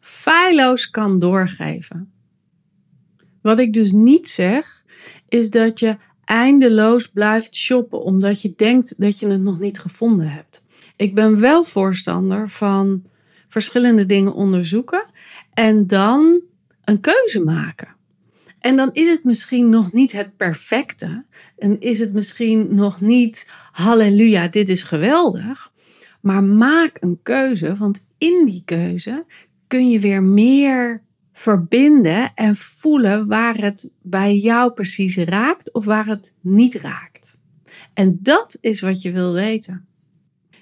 feilloos 0.00 0.90
kan 0.90 1.18
doorgeven? 1.18 2.12
Wat 3.42 3.58
ik 3.58 3.72
dus 3.72 3.92
niet 3.92 4.28
zeg, 4.28 4.84
is 5.28 5.50
dat 5.50 5.78
je 5.80 5.96
eindeloos 6.24 7.08
blijft 7.08 7.54
shoppen 7.54 8.02
omdat 8.02 8.42
je 8.42 8.52
denkt 8.56 8.94
dat 9.00 9.18
je 9.18 9.26
het 9.26 9.40
nog 9.40 9.58
niet 9.58 9.78
gevonden 9.78 10.28
hebt. 10.28 10.64
Ik 10.96 11.14
ben 11.14 11.40
wel 11.40 11.64
voorstander 11.64 12.48
van 12.48 13.04
verschillende 13.48 14.06
dingen 14.06 14.34
onderzoeken 14.34 15.10
en 15.54 15.86
dan 15.86 16.40
een 16.84 17.00
keuze 17.00 17.44
maken. 17.44 17.98
En 18.60 18.76
dan 18.76 18.90
is 18.92 19.08
het 19.08 19.24
misschien 19.24 19.68
nog 19.68 19.92
niet 19.92 20.12
het 20.12 20.36
perfecte. 20.36 21.24
En 21.58 21.80
is 21.80 21.98
het 21.98 22.12
misschien 22.12 22.74
nog 22.74 23.00
niet 23.00 23.50
halleluja, 23.72 24.48
dit 24.48 24.68
is 24.68 24.82
geweldig. 24.82 25.72
Maar 26.20 26.44
maak 26.44 26.96
een 27.00 27.18
keuze, 27.22 27.76
want 27.76 28.00
in 28.18 28.42
die 28.46 28.62
keuze 28.64 29.24
kun 29.66 29.90
je 29.90 30.00
weer 30.00 30.22
meer 30.22 31.02
verbinden 31.32 32.34
en 32.34 32.56
voelen 32.56 33.26
waar 33.26 33.56
het 33.56 33.94
bij 34.02 34.36
jou 34.36 34.72
precies 34.72 35.16
raakt 35.16 35.72
of 35.72 35.84
waar 35.84 36.06
het 36.06 36.32
niet 36.40 36.74
raakt. 36.74 37.40
En 37.94 38.18
dat 38.22 38.58
is 38.60 38.80
wat 38.80 39.02
je 39.02 39.12
wil 39.12 39.32
weten. 39.32 39.84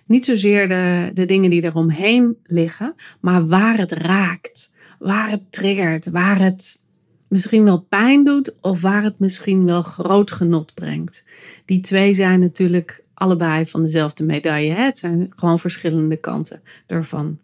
Niet 0.07 0.25
zozeer 0.25 0.69
de, 0.69 1.11
de 1.14 1.25
dingen 1.25 1.50
die 1.50 1.64
eromheen 1.64 2.37
liggen, 2.43 2.95
maar 3.21 3.47
waar 3.47 3.78
het 3.78 3.93
raakt 3.93 4.71
waar 4.99 5.31
het 5.31 5.52
triggert, 5.52 6.11
waar 6.11 6.40
het 6.40 6.83
misschien 7.28 7.64
wel 7.64 7.80
pijn 7.80 8.25
doet 8.25 8.56
of 8.61 8.80
waar 8.80 9.02
het 9.02 9.18
misschien 9.18 9.64
wel 9.64 9.82
groot 9.82 10.32
genot 10.32 10.75
brengt. 10.75 11.25
Die 11.64 11.80
twee 11.80 12.14
zijn 12.14 12.40
natuurlijk 12.40 13.04
allebei 13.14 13.66
van 13.66 13.82
dezelfde 13.82 14.25
medaille. 14.25 14.73
Het 14.73 14.99
zijn 14.99 15.32
gewoon 15.37 15.58
verschillende 15.58 16.16
kanten 16.16 16.62
ervan. 16.87 17.38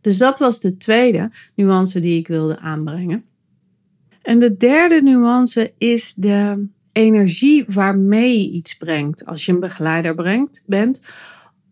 Dus 0.00 0.18
dat 0.18 0.38
was 0.38 0.60
de 0.60 0.76
tweede 0.76 1.30
nuance 1.54 2.00
die 2.00 2.18
ik 2.18 2.28
wilde 2.28 2.58
aanbrengen. 2.58 3.24
En 4.22 4.38
de 4.38 4.56
derde 4.56 5.02
nuance 5.02 5.72
is 5.78 6.14
de 6.14 6.66
energie 6.92 7.64
waarmee 7.68 8.42
je 8.42 8.50
iets 8.50 8.76
brengt 8.76 9.26
als 9.26 9.46
je 9.46 9.52
een 9.52 9.60
begeleider 9.60 10.14
brengt, 10.14 10.62
bent. 10.66 11.00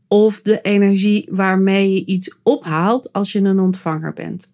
Of 0.09 0.43
de 0.43 0.61
energie 0.61 1.29
waarmee 1.31 1.93
je 1.93 2.05
iets 2.05 2.39
ophaalt 2.43 3.13
als 3.13 3.33
je 3.33 3.39
een 3.39 3.61
ontvanger 3.61 4.13
bent 4.13 4.49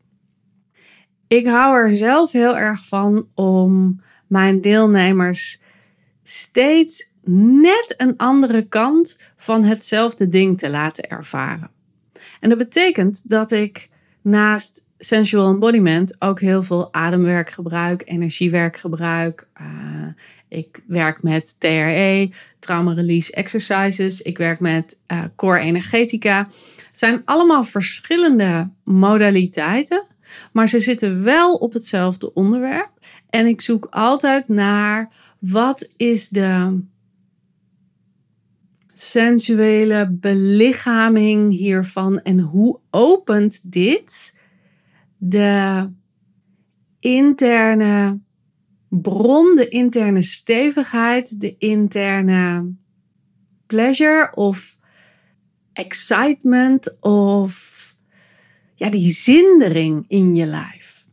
ik 1.28 1.46
hou 1.46 1.76
er 1.76 1.96
zelf 1.96 2.32
heel 2.32 2.56
erg 2.56 2.86
van 2.86 3.28
om 3.34 4.00
mijn 4.26 4.60
deelnemers 4.60 5.60
steeds 6.22 7.10
net 7.30 7.94
een 7.96 8.16
andere 8.16 8.66
kant 8.68 9.20
van 9.36 9.64
hetzelfde 9.64 10.28
ding 10.28 10.58
te 10.58 10.70
laten 10.70 11.08
ervaren. 11.08 11.70
En 12.40 12.48
dat 12.48 12.58
betekent 12.58 13.28
dat 13.28 13.52
ik 13.52 13.88
naast 14.22 14.84
sensual 14.98 15.50
embodiment 15.50 16.16
ook 16.18 16.40
heel 16.40 16.62
veel 16.62 16.92
ademwerk 16.92 17.50
gebruik, 17.50 18.02
energiewerk 18.04 18.76
gebruik. 18.76 19.48
Uh, 19.60 20.06
ik 20.48 20.82
werk 20.86 21.22
met 21.22 21.60
TRE, 21.60 22.30
trauma 22.58 22.92
release 22.92 23.32
exercises. 23.32 24.22
Ik 24.22 24.38
werk 24.38 24.60
met 24.60 25.02
uh, 25.12 25.22
core 25.36 25.58
energetica. 25.58 26.46
Het 26.86 26.98
zijn 26.98 27.22
allemaal 27.24 27.64
verschillende 27.64 28.70
modaliteiten 28.84 30.04
maar 30.52 30.68
ze 30.68 30.80
zitten 30.80 31.22
wel 31.22 31.54
op 31.54 31.72
hetzelfde 31.72 32.32
onderwerp. 32.32 32.90
En 33.30 33.46
ik 33.46 33.60
zoek 33.60 33.86
altijd 33.90 34.48
naar 34.48 35.12
wat 35.38 35.92
is 35.96 36.28
de 36.28 36.80
sensuele 38.92 40.10
belichaming 40.10 41.52
hiervan 41.52 42.22
en 42.22 42.40
hoe 42.40 42.78
opent 42.90 43.72
dit 43.72 44.34
de 45.16 45.90
interne 47.00 48.20
bron, 48.88 49.56
de 49.56 49.68
interne 49.68 50.22
stevigheid, 50.22 51.40
de 51.40 51.54
interne 51.58 52.74
pleasure 53.66 54.32
of 54.34 54.76
excitement 55.72 56.96
of 57.00 57.75
ja, 58.76 58.90
die 58.90 59.12
zindering 59.12 60.04
in 60.08 60.34
je 60.34 60.46
lijf. 60.46 61.06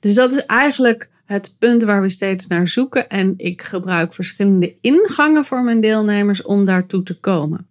Dus 0.00 0.14
dat 0.14 0.32
is 0.32 0.44
eigenlijk 0.44 1.10
het 1.24 1.56
punt 1.58 1.82
waar 1.82 2.02
we 2.02 2.08
steeds 2.08 2.46
naar 2.46 2.68
zoeken. 2.68 3.08
En 3.08 3.34
ik 3.36 3.62
gebruik 3.62 4.14
verschillende 4.14 4.74
ingangen 4.80 5.44
voor 5.44 5.62
mijn 5.62 5.80
deelnemers 5.80 6.42
om 6.42 6.64
daartoe 6.64 7.02
te 7.02 7.20
komen. 7.20 7.66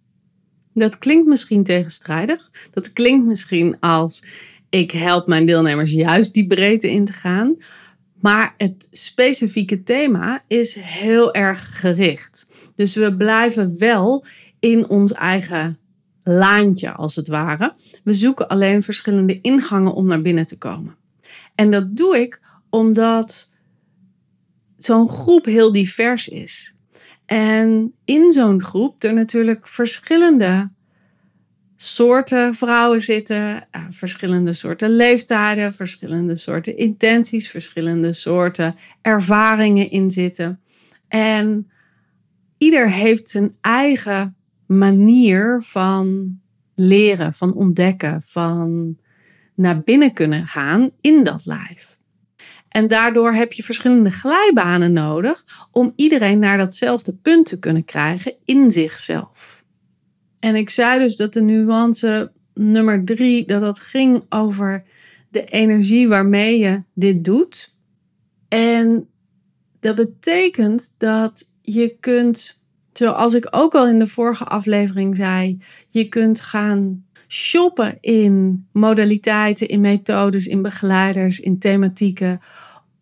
Dat 0.74 0.98
klinkt 0.98 1.26
misschien 1.26 1.64
tegenstrijdig. 1.64 2.50
Dat 2.70 2.92
klinkt 2.92 3.26
misschien 3.26 3.80
als 3.80 4.24
ik 4.68 4.90
help 4.90 5.26
mijn 5.26 5.46
deelnemers 5.46 5.92
juist 5.92 6.34
die 6.34 6.46
breedte 6.46 6.90
in 6.90 7.04
te 7.04 7.12
gaan. 7.12 7.56
Maar 8.20 8.54
het 8.56 8.88
specifieke 8.90 9.82
thema 9.82 10.44
is 10.46 10.74
heel 10.74 11.34
erg 11.34 11.80
gericht. 11.80 12.48
Dus 12.74 12.94
we 12.94 13.16
blijven 13.16 13.78
wel 13.78 14.24
in 14.60 14.88
ons 14.88 15.12
eigen 15.12 15.78
laantje, 16.28 16.92
als 16.92 17.16
het 17.16 17.28
ware. 17.28 17.74
We 18.04 18.12
zoeken 18.12 18.48
alleen 18.48 18.82
verschillende 18.82 19.40
ingangen 19.40 19.94
om 19.94 20.06
naar 20.06 20.22
binnen 20.22 20.46
te 20.46 20.58
komen. 20.58 20.96
En 21.54 21.70
dat 21.70 21.96
doe 21.96 22.18
ik 22.18 22.40
omdat 22.70 23.52
zo'n 24.76 25.08
groep 25.08 25.44
heel 25.44 25.72
divers 25.72 26.28
is. 26.28 26.74
En 27.26 27.94
in 28.04 28.32
zo'n 28.32 28.62
groep 28.62 29.02
er 29.02 29.14
natuurlijk 29.14 29.68
verschillende 29.68 30.70
soorten 31.76 32.54
vrouwen 32.54 33.00
zitten, 33.00 33.66
eh, 33.70 33.82
verschillende 33.90 34.52
soorten 34.52 34.90
leeftijden, 34.90 35.74
verschillende 35.74 36.34
soorten 36.34 36.76
intenties, 36.76 37.50
verschillende 37.50 38.12
soorten 38.12 38.76
ervaringen 39.02 39.90
in 39.90 40.10
zitten. 40.10 40.60
En 41.08 41.70
ieder 42.58 42.90
heeft 42.90 43.28
zijn 43.28 43.56
eigen 43.60 44.35
manier 44.66 45.62
van 45.62 46.38
leren, 46.74 47.32
van 47.32 47.54
ontdekken, 47.54 48.22
van 48.22 48.96
naar 49.54 49.80
binnen 49.80 50.12
kunnen 50.12 50.46
gaan 50.46 50.90
in 51.00 51.24
dat 51.24 51.46
lijf. 51.46 51.98
En 52.68 52.86
daardoor 52.86 53.32
heb 53.32 53.52
je 53.52 53.62
verschillende 53.62 54.10
glijbanen 54.10 54.92
nodig 54.92 55.44
om 55.70 55.92
iedereen 55.96 56.38
naar 56.38 56.58
datzelfde 56.58 57.14
punt 57.14 57.46
te 57.46 57.58
kunnen 57.58 57.84
krijgen 57.84 58.34
in 58.44 58.72
zichzelf. 58.72 59.64
En 60.38 60.54
ik 60.54 60.70
zei 60.70 60.98
dus 60.98 61.16
dat 61.16 61.32
de 61.32 61.42
nuance 61.42 62.32
nummer 62.54 63.04
drie, 63.04 63.46
dat 63.46 63.60
dat 63.60 63.78
ging 63.78 64.24
over 64.28 64.84
de 65.28 65.44
energie 65.44 66.08
waarmee 66.08 66.58
je 66.58 66.82
dit 66.94 67.24
doet. 67.24 67.74
En 68.48 69.08
dat 69.80 69.94
betekent 69.96 70.94
dat 70.98 71.52
je 71.62 71.96
kunt, 72.00 72.62
zoals 72.98 73.34
ik 73.34 73.46
ook 73.50 73.74
al 73.74 73.88
in 73.88 73.98
de 73.98 74.06
vorige 74.06 74.44
aflevering 74.44 75.16
zei, 75.16 75.58
je 75.88 76.08
kunt 76.08 76.40
gaan 76.40 77.04
shoppen 77.28 77.98
in 78.00 78.66
modaliteiten, 78.72 79.68
in 79.68 79.80
methodes, 79.80 80.46
in 80.46 80.62
begeleiders, 80.62 81.40
in 81.40 81.58
thematieken, 81.58 82.40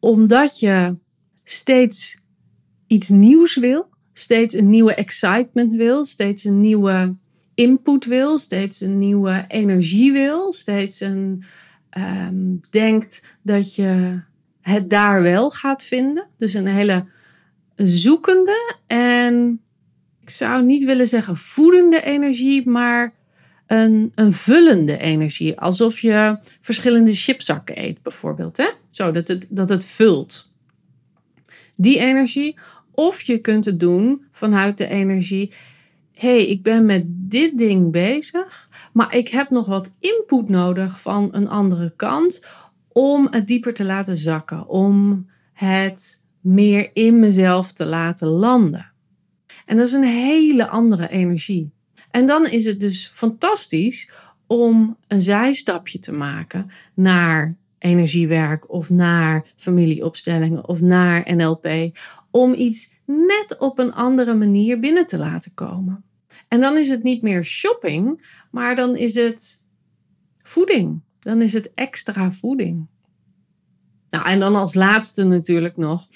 omdat 0.01 0.59
je 0.59 0.97
steeds 1.45 2.19
iets 2.87 3.09
nieuws 3.09 3.57
wil, 3.57 3.89
steeds 4.13 4.55
een 4.55 4.71
nieuwe 4.71 4.95
excitement 4.95 5.77
wil, 5.77 6.05
steeds 6.05 6.45
een 6.45 6.61
nieuwe 6.61 7.17
input 7.55 8.05
wil, 8.05 8.39
steeds 8.39 8.81
een 8.81 8.99
nieuwe 8.99 9.45
energie 9.49 10.13
wil, 10.13 10.53
steeds 10.53 11.01
een 11.01 11.45
um, 11.99 12.61
denkt 12.71 13.23
dat 13.43 13.75
je 13.75 14.21
het 14.61 14.91
daar 14.91 15.23
wel 15.23 15.51
gaat 15.51 15.85
vinden. 15.85 16.27
Dus 16.37 16.55
een 16.55 16.67
hele 16.67 17.05
zoekende 17.77 18.77
en 18.87 19.61
ik 20.25 20.30
zou 20.30 20.65
niet 20.65 20.84
willen 20.84 21.06
zeggen 21.06 21.37
voedende 21.37 22.02
energie, 22.02 22.69
maar 22.69 23.13
een, 23.67 24.13
een 24.15 24.32
vullende 24.32 24.99
energie. 24.99 25.60
Alsof 25.60 26.00
je 26.00 26.39
verschillende 26.60 27.15
chipzakken 27.15 27.82
eet, 27.82 28.02
bijvoorbeeld. 28.02 28.56
Hè? 28.56 28.69
Zo 28.91 29.13
dat 29.13 29.28
het, 29.28 29.47
dat 29.50 29.69
het 29.69 29.84
vult. 29.84 30.52
Die 31.75 31.99
energie. 31.99 32.56
Of 32.91 33.23
je 33.23 33.39
kunt 33.39 33.65
het 33.65 33.80
doen 33.80 34.25
vanuit 34.32 34.78
de 34.78 34.89
energie 34.89 35.52
hey, 36.15 36.47
ik 36.47 36.63
ben 36.63 36.84
met 36.84 37.04
dit 37.06 37.58
ding 37.58 37.93
bezig, 37.93 38.69
maar 38.93 39.17
ik 39.17 39.28
heb 39.28 39.50
nog 39.50 39.67
wat 39.67 39.95
input 39.99 40.49
nodig 40.49 41.00
van 41.00 41.28
een 41.32 41.49
andere 41.49 41.93
kant 41.97 42.47
om 42.93 43.28
het 43.30 43.47
dieper 43.47 43.75
te 43.75 43.84
laten 43.84 44.17
zakken, 44.17 44.69
om 44.69 45.26
het 45.52 46.23
meer 46.41 46.91
in 46.93 47.19
mezelf 47.19 47.73
te 47.73 47.87
laten 47.87 48.28
landen. 48.28 48.93
En 49.65 49.77
dat 49.77 49.87
is 49.87 49.93
een 49.93 50.05
hele 50.05 50.69
andere 50.69 51.09
energie. 51.09 51.71
En 52.11 52.27
dan 52.27 52.47
is 52.47 52.65
het 52.65 52.81
dus 52.81 53.13
fantastisch 53.15 54.11
om 54.47 54.97
een 55.09 55.23
zijstapje 55.23 55.99
te 55.99 56.13
maken 56.13 56.71
naar 56.95 57.57
energiewerk 57.79 58.71
of 58.71 58.91
naar 58.91 59.47
familieopstellingen 59.57 60.69
of 60.69 60.81
naar 60.81 61.35
NLP, 61.35 61.99
om 62.31 62.55
iets 62.55 62.93
net 63.05 63.57
op 63.59 63.79
een 63.79 63.93
andere 63.93 64.35
manier 64.35 64.81
binnen 64.81 65.07
te 65.07 65.19
laten 65.19 65.55
komen. 65.55 66.05
En 66.49 66.61
dan 66.61 66.77
is 66.77 66.89
het 66.89 67.03
niet 67.03 67.23
meer 67.23 67.45
shopping, 67.45 68.27
maar 68.50 68.77
dan 68.77 68.97
is 68.97 69.15
het 69.15 69.63
voeding. 70.43 71.00
Dan 71.19 71.43
is 71.43 71.53
het 71.53 71.71
extra 71.75 72.33
voeding. 72.33 72.87
Nou, 74.11 74.27
en 74.27 74.39
dan 74.39 74.55
als 74.55 74.75
laatste 74.75 75.25
natuurlijk 75.25 75.77
nog. 75.77 76.09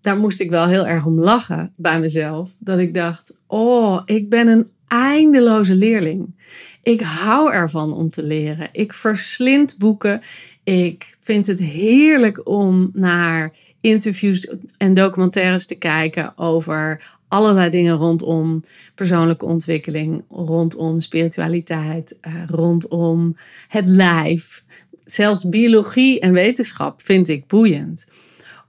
Daar 0.00 0.16
moest 0.16 0.40
ik 0.40 0.50
wel 0.50 0.66
heel 0.66 0.86
erg 0.86 1.06
om 1.06 1.20
lachen 1.20 1.72
bij 1.76 2.00
mezelf. 2.00 2.50
Dat 2.58 2.78
ik 2.78 2.94
dacht: 2.94 3.32
Oh, 3.46 4.02
ik 4.04 4.28
ben 4.28 4.48
een 4.48 4.68
eindeloze 4.86 5.74
leerling. 5.74 6.34
Ik 6.82 7.00
hou 7.00 7.52
ervan 7.52 7.92
om 7.92 8.10
te 8.10 8.22
leren. 8.22 8.68
Ik 8.72 8.92
verslind 8.92 9.78
boeken. 9.78 10.22
Ik 10.64 11.16
vind 11.20 11.46
het 11.46 11.58
heerlijk 11.58 12.48
om 12.48 12.90
naar 12.92 13.52
interviews 13.80 14.50
en 14.76 14.94
documentaires 14.94 15.66
te 15.66 15.74
kijken 15.74 16.38
over 16.38 17.16
allerlei 17.28 17.70
dingen 17.70 17.96
rondom 17.96 18.64
persoonlijke 18.94 19.44
ontwikkeling, 19.44 20.24
rondom 20.28 21.00
spiritualiteit, 21.00 22.16
uh, 22.22 22.42
rondom 22.46 23.36
het 23.68 23.88
lijf. 23.88 24.64
Zelfs 25.04 25.48
biologie 25.48 26.20
en 26.20 26.32
wetenschap 26.32 27.02
vind 27.02 27.28
ik 27.28 27.46
boeiend. 27.46 28.06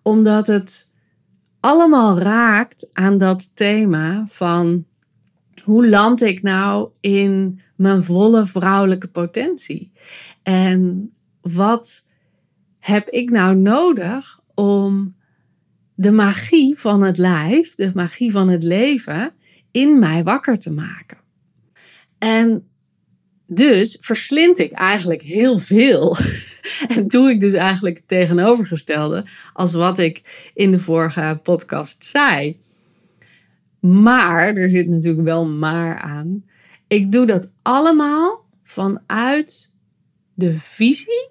Omdat 0.01 0.47
het 0.47 0.87
allemaal 1.59 2.19
raakt 2.19 2.89
aan 2.93 3.17
dat 3.17 3.55
thema 3.55 4.25
van 4.27 4.85
hoe 5.63 5.87
land 5.87 6.21
ik 6.21 6.41
nou 6.41 6.89
in 6.99 7.61
mijn 7.75 8.03
volle 8.03 8.45
vrouwelijke 8.45 9.07
potentie? 9.07 9.91
En 10.43 11.11
wat 11.41 12.05
heb 12.79 13.09
ik 13.09 13.29
nou 13.29 13.55
nodig 13.55 14.39
om 14.53 15.15
de 15.95 16.11
magie 16.11 16.77
van 16.77 17.01
het 17.03 17.17
lijf, 17.17 17.75
de 17.75 17.91
magie 17.93 18.31
van 18.31 18.49
het 18.49 18.63
leven, 18.63 19.33
in 19.71 19.99
mij 19.99 20.23
wakker 20.23 20.59
te 20.59 20.73
maken. 20.73 21.17
En 22.17 22.67
dus 23.45 23.97
verslind 24.01 24.59
ik 24.59 24.71
eigenlijk 24.71 25.21
heel 25.21 25.59
veel. 25.59 26.17
en 26.95 27.07
doe 27.07 27.29
ik 27.29 27.39
dus 27.39 27.53
eigenlijk 27.53 27.97
het 27.97 28.07
tegenovergestelde 28.07 29.25
als 29.53 29.73
wat 29.73 29.99
ik 29.99 30.49
in 30.53 30.71
de 30.71 30.79
vorige 30.79 31.39
podcast 31.43 32.05
zei. 32.05 32.59
Maar, 33.79 34.55
er 34.55 34.69
zit 34.69 34.87
natuurlijk 34.87 35.23
wel 35.23 35.47
maar 35.47 35.99
aan. 35.99 36.43
Ik 36.87 37.11
doe 37.11 37.25
dat 37.25 37.53
allemaal 37.61 38.45
vanuit 38.63 39.73
de 40.33 40.53
visie 40.53 41.29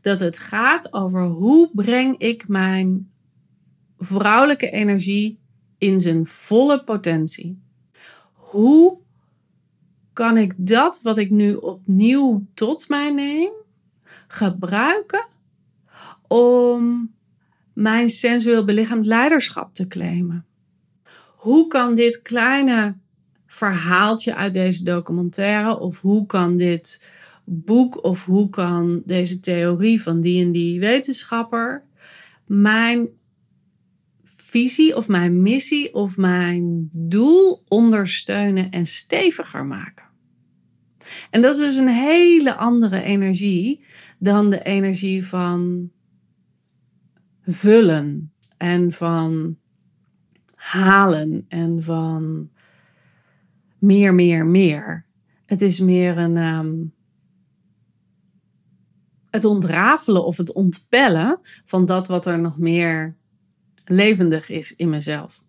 dat 0.00 0.20
het 0.20 0.38
gaat 0.38 0.92
over 0.92 1.22
hoe 1.22 1.70
breng 1.72 2.18
ik 2.18 2.48
mijn 2.48 3.10
vrouwelijke 3.98 4.70
energie 4.70 5.38
in 5.78 6.00
zijn 6.00 6.26
volle 6.26 6.84
potentie. 6.84 7.58
Hoe 8.32 8.98
kan 10.12 10.36
ik 10.36 10.54
dat 10.56 11.00
wat 11.02 11.18
ik 11.18 11.30
nu 11.30 11.54
opnieuw 11.54 12.46
tot 12.54 12.88
mij 12.88 13.10
neem 13.10 13.50
gebruiken 14.28 15.26
om 16.28 17.12
mijn 17.72 18.10
sensueel 18.10 18.64
belichaamd 18.64 19.06
leiderschap 19.06 19.74
te 19.74 19.86
claimen? 19.86 20.46
Hoe 21.36 21.66
kan 21.66 21.94
dit 21.94 22.22
kleine 22.22 22.96
verhaaltje 23.46 24.34
uit 24.34 24.54
deze 24.54 24.84
documentaire 24.84 25.78
of 25.78 26.00
hoe 26.00 26.26
kan 26.26 26.56
dit 26.56 27.04
boek 27.44 28.04
of 28.04 28.24
hoe 28.24 28.50
kan 28.50 29.02
deze 29.04 29.40
theorie 29.40 30.02
van 30.02 30.20
die 30.20 30.44
en 30.44 30.52
die 30.52 30.80
wetenschapper 30.80 31.84
mijn 32.46 33.08
visie 34.36 34.96
of 34.96 35.08
mijn 35.08 35.42
missie 35.42 35.94
of 35.94 36.16
mijn 36.16 36.88
doel 36.92 37.62
ondersteunen 37.68 38.70
en 38.70 38.86
steviger 38.86 39.66
maken. 39.66 40.04
En 41.30 41.42
dat 41.42 41.54
is 41.54 41.60
dus 41.60 41.76
een 41.76 41.88
hele 41.88 42.54
andere 42.54 43.02
energie 43.02 43.84
dan 44.18 44.50
de 44.50 44.62
energie 44.62 45.26
van 45.26 45.90
vullen 47.42 48.32
en 48.56 48.92
van 48.92 49.58
halen 50.54 51.44
en 51.48 51.82
van 51.82 52.50
meer, 53.78 54.14
meer, 54.14 54.46
meer. 54.46 55.06
Het 55.46 55.62
is 55.62 55.78
meer 55.78 56.18
een. 56.18 56.36
Ehm, 56.36 56.74
het 59.30 59.44
ontrafelen 59.44 60.24
of 60.24 60.36
het 60.36 60.52
ontpellen 60.52 61.40
van 61.64 61.86
dat 61.86 62.06
wat 62.06 62.26
er 62.26 62.38
nog 62.38 62.58
meer 62.58 63.16
levendig 63.84 64.48
is 64.48 64.76
in 64.76 64.88
mezelf. 64.88 65.42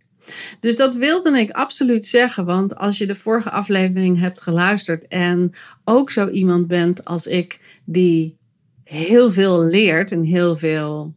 Dus 0.59 0.75
dat 0.75 0.95
wilde 0.95 1.39
ik 1.39 1.51
absoluut 1.51 2.05
zeggen, 2.05 2.45
want 2.45 2.75
als 2.75 2.97
je 2.97 3.07
de 3.07 3.15
vorige 3.15 3.49
aflevering 3.49 4.19
hebt 4.19 4.41
geluisterd 4.41 5.07
en 5.07 5.51
ook 5.83 6.11
zo 6.11 6.29
iemand 6.29 6.67
bent 6.67 7.05
als 7.05 7.27
ik 7.27 7.79
die 7.85 8.38
heel 8.89 9.31
veel 9.31 9.65
leert 9.65 10.11
en 10.11 10.23
heel 10.23 10.55
veel 10.55 11.13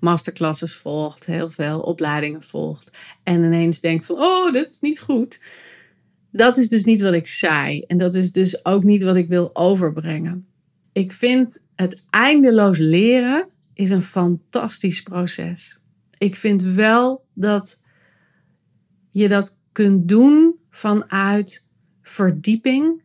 masterclasses 0.00 0.74
volgt, 0.74 1.26
heel 1.26 1.50
veel 1.50 1.80
opleidingen 1.80 2.42
volgt 2.42 2.90
en 3.22 3.44
ineens 3.44 3.80
denkt 3.80 4.06
van 4.06 4.16
oh, 4.16 4.52
dat 4.52 4.70
is 4.70 4.80
niet 4.80 5.00
goed. 5.00 5.40
Dat 6.30 6.56
is 6.56 6.68
dus 6.68 6.84
niet 6.84 7.00
wat 7.00 7.14
ik 7.14 7.26
zei 7.26 7.80
en 7.80 7.98
dat 7.98 8.14
is 8.14 8.32
dus 8.32 8.64
ook 8.64 8.84
niet 8.84 9.02
wat 9.02 9.16
ik 9.16 9.28
wil 9.28 9.50
overbrengen. 9.52 10.46
Ik 10.92 11.12
vind 11.12 11.66
het 11.74 12.00
eindeloos 12.10 12.78
leren 12.78 13.48
is 13.74 13.90
een 13.90 14.02
fantastisch 14.02 15.02
proces. 15.02 15.78
Ik 16.18 16.36
vind 16.36 16.62
wel 16.62 17.24
dat 17.32 17.80
je 19.10 19.28
dat 19.28 19.58
kunt 19.72 20.08
doen 20.08 20.54
vanuit 20.70 21.66
verdieping, 22.02 23.02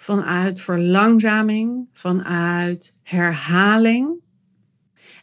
vanuit 0.00 0.60
verlangzaming, 0.60 1.88
vanuit 1.92 2.98
herhaling. 3.02 4.08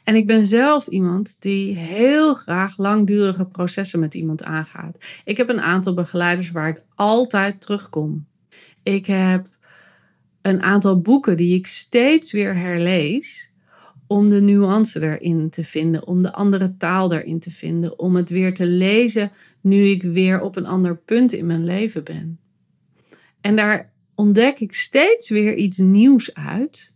En 0.04 0.16
ik 0.16 0.28
ben 0.28 0.46
zelf 0.46 0.88
iemand 0.88 1.42
die 1.42 1.76
heel 1.76 2.34
graag 2.34 2.78
langdurige 2.78 3.46
processen 3.46 4.00
met 4.00 4.14
iemand 4.14 4.44
aangaat. 4.44 4.98
Ik 5.26 5.38
heb 5.38 5.50
een 5.50 5.62
aantal 5.62 5.94
begeleiders 5.94 6.52
waar 6.52 6.68
ik 6.68 6.84
altijd 6.96 7.62
terugkom. 7.62 8.28
Ik 8.84 9.06
heb 9.06 9.48
een 10.42 10.62
aantal 10.62 11.02
boeken 11.02 11.38
die 11.38 11.56
ik 11.56 11.68
steeds 11.68 12.32
weer 12.32 12.56
herlees 12.56 13.52
om 14.08 14.30
de 14.30 14.42
nuance 14.42 15.02
erin 15.02 15.50
te 15.50 15.64
vinden, 15.64 16.08
om 16.08 16.22
de 16.22 16.34
andere 16.34 16.76
taal 16.78 17.14
erin 17.14 17.40
te 17.40 17.52
vinden, 17.52 18.00
om 18.00 18.16
het 18.16 18.30
weer 18.30 18.54
te 18.54 18.68
lezen 18.68 19.32
nu 19.62 19.84
ik 19.84 20.04
weer 20.04 20.42
op 20.42 20.56
een 20.56 20.68
ander 20.68 20.98
punt 20.98 21.34
in 21.34 21.46
mijn 21.46 21.66
leven 21.66 22.04
ben. 22.04 22.40
En 23.42 23.56
daar 23.56 23.96
ontdek 24.18 24.60
ik 24.60 24.74
steeds 24.74 25.30
weer 25.30 25.56
iets 25.56 25.78
nieuws 25.78 26.34
uit. 26.34 26.94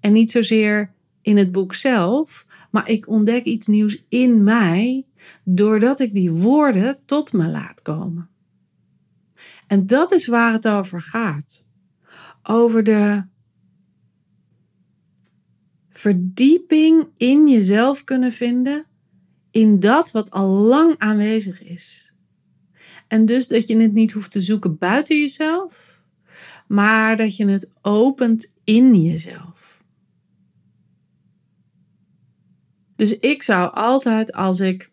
En 0.00 0.12
niet 0.12 0.30
zozeer 0.30 0.92
in 1.22 1.36
het 1.36 1.52
boek 1.52 1.74
zelf, 1.74 2.46
maar 2.70 2.88
ik 2.88 3.08
ontdek 3.08 3.44
iets 3.44 3.66
nieuws 3.66 4.04
in 4.08 4.42
mij 4.42 5.06
doordat 5.44 6.00
ik 6.00 6.12
die 6.12 6.30
woorden 6.30 6.98
tot 7.04 7.32
me 7.32 7.48
laat 7.48 7.82
komen. 7.82 8.28
En 9.66 9.86
dat 9.86 10.12
is 10.12 10.26
waar 10.26 10.52
het 10.52 10.68
over 10.68 11.02
gaat. 11.02 11.66
Over 12.42 12.84
de 12.84 13.22
verdieping 15.90 17.06
in 17.16 17.48
jezelf 17.48 18.04
kunnen 18.04 18.32
vinden 18.32 18.86
in 19.50 19.80
dat 19.80 20.10
wat 20.10 20.30
al 20.30 20.48
lang 20.48 20.94
aanwezig 20.98 21.62
is. 21.62 22.12
En 23.08 23.24
dus 23.24 23.48
dat 23.48 23.68
je 23.68 23.76
het 23.76 23.92
niet 23.92 24.12
hoeft 24.12 24.30
te 24.30 24.42
zoeken 24.42 24.78
buiten 24.78 25.16
jezelf, 25.16 25.87
maar 26.68 27.16
dat 27.16 27.36
je 27.36 27.46
het 27.46 27.72
opent 27.82 28.52
in 28.64 29.02
jezelf. 29.02 29.82
Dus 32.96 33.18
ik 33.18 33.42
zou 33.42 33.74
altijd 33.74 34.32
als 34.32 34.60
ik 34.60 34.90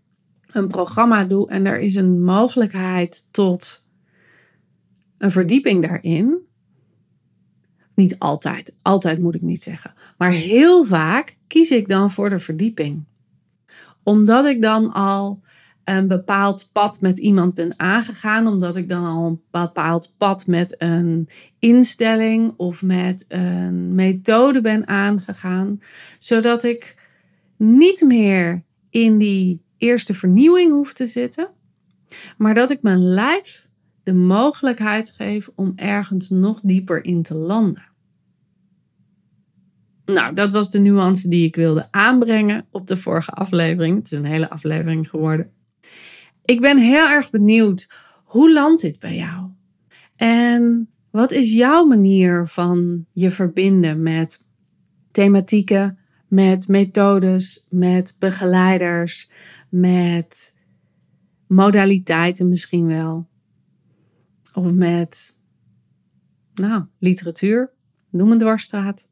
een 0.48 0.68
programma 0.68 1.24
doe 1.24 1.50
en 1.50 1.66
er 1.66 1.80
is 1.80 1.96
een 1.96 2.24
mogelijkheid 2.24 3.28
tot 3.32 3.86
een 5.18 5.32
verdieping 5.32 5.88
daarin. 5.88 6.38
Niet 7.96 8.20
altijd, 8.20 8.74
altijd 8.82 9.20
moet 9.20 9.36
ik 9.36 9.42
niet 9.42 9.64
zeggen. 9.64 9.94
Maar 10.18 10.32
heel 10.32 10.84
vaak 10.84 11.38
kies 11.48 11.72
ik 11.72 11.88
dan 11.88 12.12
voor 12.12 12.30
de 12.30 12.40
verdieping 12.40 13.06
omdat 14.06 14.46
ik 14.46 14.62
dan 14.62 14.94
al 14.94 15.42
een 15.86 16.08
bepaald 16.08 16.70
pad 16.72 17.02
met 17.02 17.20
iemand 17.20 17.54
ben 17.54 17.80
aangegaan, 17.80 18.48
omdat 18.48 18.76
ik 18.76 18.90
dan 18.90 19.06
al 19.06 19.26
een 19.26 19.42
bepaald 19.52 20.16
pad 20.18 20.48
met 20.48 20.76
een 20.78 21.30
instelling 21.60 22.54
of 22.58 22.82
met 22.82 23.26
een 23.28 23.96
methode 23.96 24.62
ben 24.62 24.88
aangegaan, 24.88 25.82
zodat 26.20 26.64
ik 26.64 26.96
niet 27.58 28.02
meer 28.02 28.64
in 28.90 29.18
die 29.18 29.62
eerste 29.78 30.14
vernieuwing 30.14 30.72
hoef 30.72 30.94
te 30.94 31.08
zitten, 31.08 31.50
maar 32.38 32.54
dat 32.54 32.72
ik 32.72 32.82
mijn 32.82 33.00
lijf 33.00 33.70
de 34.04 34.14
mogelijkheid 34.14 35.10
geef 35.10 35.50
om 35.56 35.74
ergens 35.76 36.30
nog 36.30 36.60
dieper 36.64 37.04
in 37.04 37.24
te 37.24 37.36
landen. 37.36 37.84
Nou, 40.06 40.34
dat 40.34 40.52
was 40.52 40.72
de 40.72 40.80
nuance 40.80 41.30
die 41.30 41.46
ik 41.46 41.56
wilde 41.56 41.88
aanbrengen 41.92 42.66
op 42.72 42.88
de 42.88 42.98
vorige 42.98 43.32
aflevering. 43.32 43.98
Het 43.98 44.12
is 44.12 44.18
een 44.18 44.26
hele 44.26 44.50
aflevering 44.50 45.10
geworden. 45.10 45.52
Ik 46.46 46.62
ben 46.62 46.78
heel 46.78 47.08
erg 47.08 47.30
benieuwd, 47.30 47.92
hoe 48.24 48.54
landt 48.54 48.82
dit 48.82 49.00
bij 49.00 49.16
jou? 49.16 49.50
En 50.16 50.90
wat 51.12 51.32
is 51.32 51.54
jouw 51.54 51.86
manier 51.86 52.48
van 52.48 53.06
je 53.12 53.32
verbinden 53.32 54.02
met 54.02 54.48
thematieken, 55.12 55.98
met 56.28 56.68
methodes, 56.68 57.68
met 57.70 58.16
begeleiders, 58.20 59.32
met 59.70 60.60
modaliteiten 61.48 62.50
misschien 62.50 62.88
wel? 62.88 63.28
Of 64.54 64.72
met, 64.72 65.38
nou, 66.54 66.84
literatuur, 67.00 67.72
noem 68.10 68.32
een 68.32 68.40
dwarsstraat. 68.40 69.08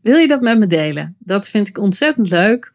Wil 0.00 0.16
je 0.16 0.28
dat 0.28 0.42
met 0.42 0.58
me 0.58 0.66
delen? 0.66 1.16
Dat 1.18 1.48
vind 1.48 1.68
ik 1.68 1.78
ontzettend 1.78 2.30
leuk. 2.30 2.72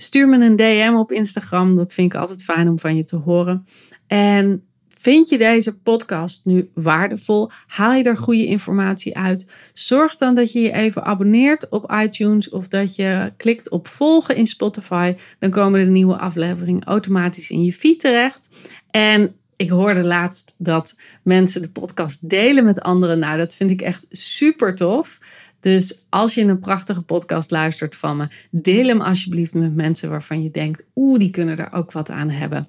Stuur 0.00 0.28
me 0.28 0.44
een 0.44 0.56
DM 0.56 0.94
op 0.96 1.12
Instagram. 1.12 1.76
Dat 1.76 1.94
vind 1.94 2.12
ik 2.12 2.20
altijd 2.20 2.44
fijn 2.44 2.68
om 2.68 2.78
van 2.78 2.96
je 2.96 3.04
te 3.04 3.16
horen. 3.16 3.66
En 4.06 4.64
vind 4.88 5.28
je 5.28 5.38
deze 5.38 5.78
podcast 5.78 6.44
nu 6.44 6.70
waardevol? 6.74 7.50
Haal 7.66 7.92
je 7.92 8.04
er 8.04 8.16
goede 8.16 8.46
informatie 8.46 9.16
uit? 9.16 9.46
Zorg 9.72 10.16
dan 10.16 10.34
dat 10.34 10.52
je 10.52 10.60
je 10.60 10.72
even 10.72 11.04
abonneert 11.04 11.68
op 11.68 11.92
iTunes 11.92 12.48
of 12.48 12.68
dat 12.68 12.96
je 12.96 13.32
klikt 13.36 13.70
op 13.70 13.88
volgen 13.88 14.36
in 14.36 14.46
Spotify. 14.46 15.14
Dan 15.38 15.50
komen 15.50 15.84
de 15.84 15.90
nieuwe 15.90 16.18
afleveringen 16.18 16.84
automatisch 16.84 17.50
in 17.50 17.64
je 17.64 17.72
feed 17.72 18.00
terecht. 18.00 18.48
En 18.90 19.34
ik 19.56 19.70
hoorde 19.70 20.04
laatst 20.04 20.54
dat 20.58 20.96
mensen 21.22 21.62
de 21.62 21.70
podcast 21.70 22.28
delen 22.28 22.64
met 22.64 22.80
anderen. 22.80 23.18
Nou, 23.18 23.38
dat 23.38 23.54
vind 23.54 23.70
ik 23.70 23.82
echt 23.82 24.06
super 24.10 24.74
tof. 24.74 25.18
Dus 25.62 26.02
als 26.08 26.34
je 26.34 26.42
een 26.42 26.58
prachtige 26.58 27.02
podcast 27.02 27.50
luistert 27.50 27.96
van 27.96 28.16
me, 28.16 28.28
deel 28.50 28.86
hem 28.86 29.00
alsjeblieft 29.00 29.54
met 29.54 29.74
mensen 29.74 30.10
waarvan 30.10 30.42
je 30.42 30.50
denkt, 30.50 30.86
oeh, 30.94 31.18
die 31.18 31.30
kunnen 31.30 31.58
er 31.58 31.72
ook 31.72 31.92
wat 31.92 32.10
aan 32.10 32.30
hebben. 32.30 32.68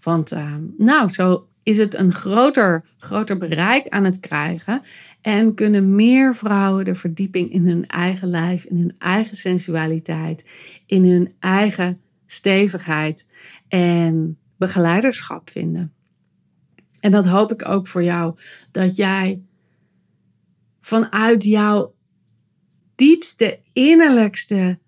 Want 0.00 0.32
uh, 0.32 0.54
nou, 0.78 1.08
zo 1.08 1.48
is 1.62 1.78
het 1.78 1.94
een 1.94 2.12
groter, 2.12 2.84
groter 2.98 3.38
bereik 3.38 3.88
aan 3.88 4.04
het 4.04 4.20
krijgen. 4.20 4.82
En 5.20 5.54
kunnen 5.54 5.94
meer 5.94 6.36
vrouwen 6.36 6.84
de 6.84 6.94
verdieping 6.94 7.52
in 7.52 7.66
hun 7.66 7.86
eigen 7.86 8.28
lijf, 8.28 8.64
in 8.64 8.76
hun 8.76 8.94
eigen 8.98 9.36
sensualiteit, 9.36 10.44
in 10.86 11.04
hun 11.04 11.34
eigen 11.38 12.00
stevigheid 12.26 13.26
en 13.68 14.38
begeleiderschap 14.56 15.50
vinden. 15.50 15.92
En 17.00 17.10
dat 17.10 17.26
hoop 17.26 17.52
ik 17.52 17.68
ook 17.68 17.86
voor 17.86 18.02
jou, 18.02 18.38
dat 18.70 18.96
jij 18.96 19.42
vanuit 20.80 21.44
jouw 21.44 21.94
diepste, 23.00 23.58
innerlijkste 23.72 24.78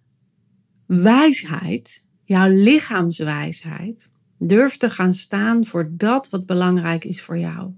wijsheid, 0.86 2.04
jouw 2.24 2.48
lichaamswijsheid, 2.48 4.10
durft 4.38 4.80
te 4.80 4.90
gaan 4.90 5.14
staan 5.14 5.64
voor 5.64 5.90
dat 5.90 6.28
wat 6.28 6.46
belangrijk 6.46 7.04
is 7.04 7.22
voor 7.22 7.38
jou. 7.38 7.70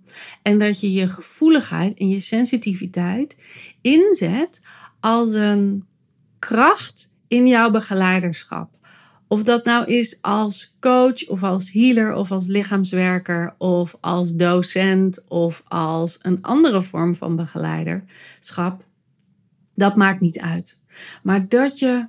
En 0.43 0.59
dat 0.59 0.81
je 0.81 0.93
je 0.93 1.09
gevoeligheid 1.09 1.99
en 1.99 2.09
je 2.09 2.21
sensitiviteit 2.21 3.37
inzet 3.81 4.61
als 5.01 5.33
een 5.33 5.87
kracht 6.39 7.15
in 7.29 7.47
jouw 7.47 7.71
begeleiderschap. 7.71 8.71
Of 9.29 9.43
dat 9.43 9.65
nou 9.65 9.87
is 9.87 10.19
als 10.21 10.77
coach 10.81 11.29
of 11.29 11.43
als 11.43 11.73
healer 11.73 12.15
of 12.15 12.31
als 12.31 12.47
lichaamswerker 12.47 13.55
of 13.59 13.97
als 14.01 14.35
docent 14.35 15.25
of 15.29 15.63
als 15.69 16.19
een 16.23 16.43
andere 16.43 16.83
vorm 16.83 17.15
van 17.15 17.37
begeleiderschap. 17.37 18.85
Dat 19.75 19.97
maakt 19.97 20.21
niet 20.21 20.39
uit. 20.39 20.83
Maar 21.23 21.49
dat 21.49 21.79
je 21.79 22.07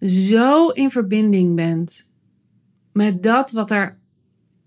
zo 0.00 0.68
in 0.68 0.90
verbinding 0.90 1.54
bent 1.54 2.10
met 2.92 3.22
dat 3.22 3.50
wat 3.50 3.70
er 3.70 3.98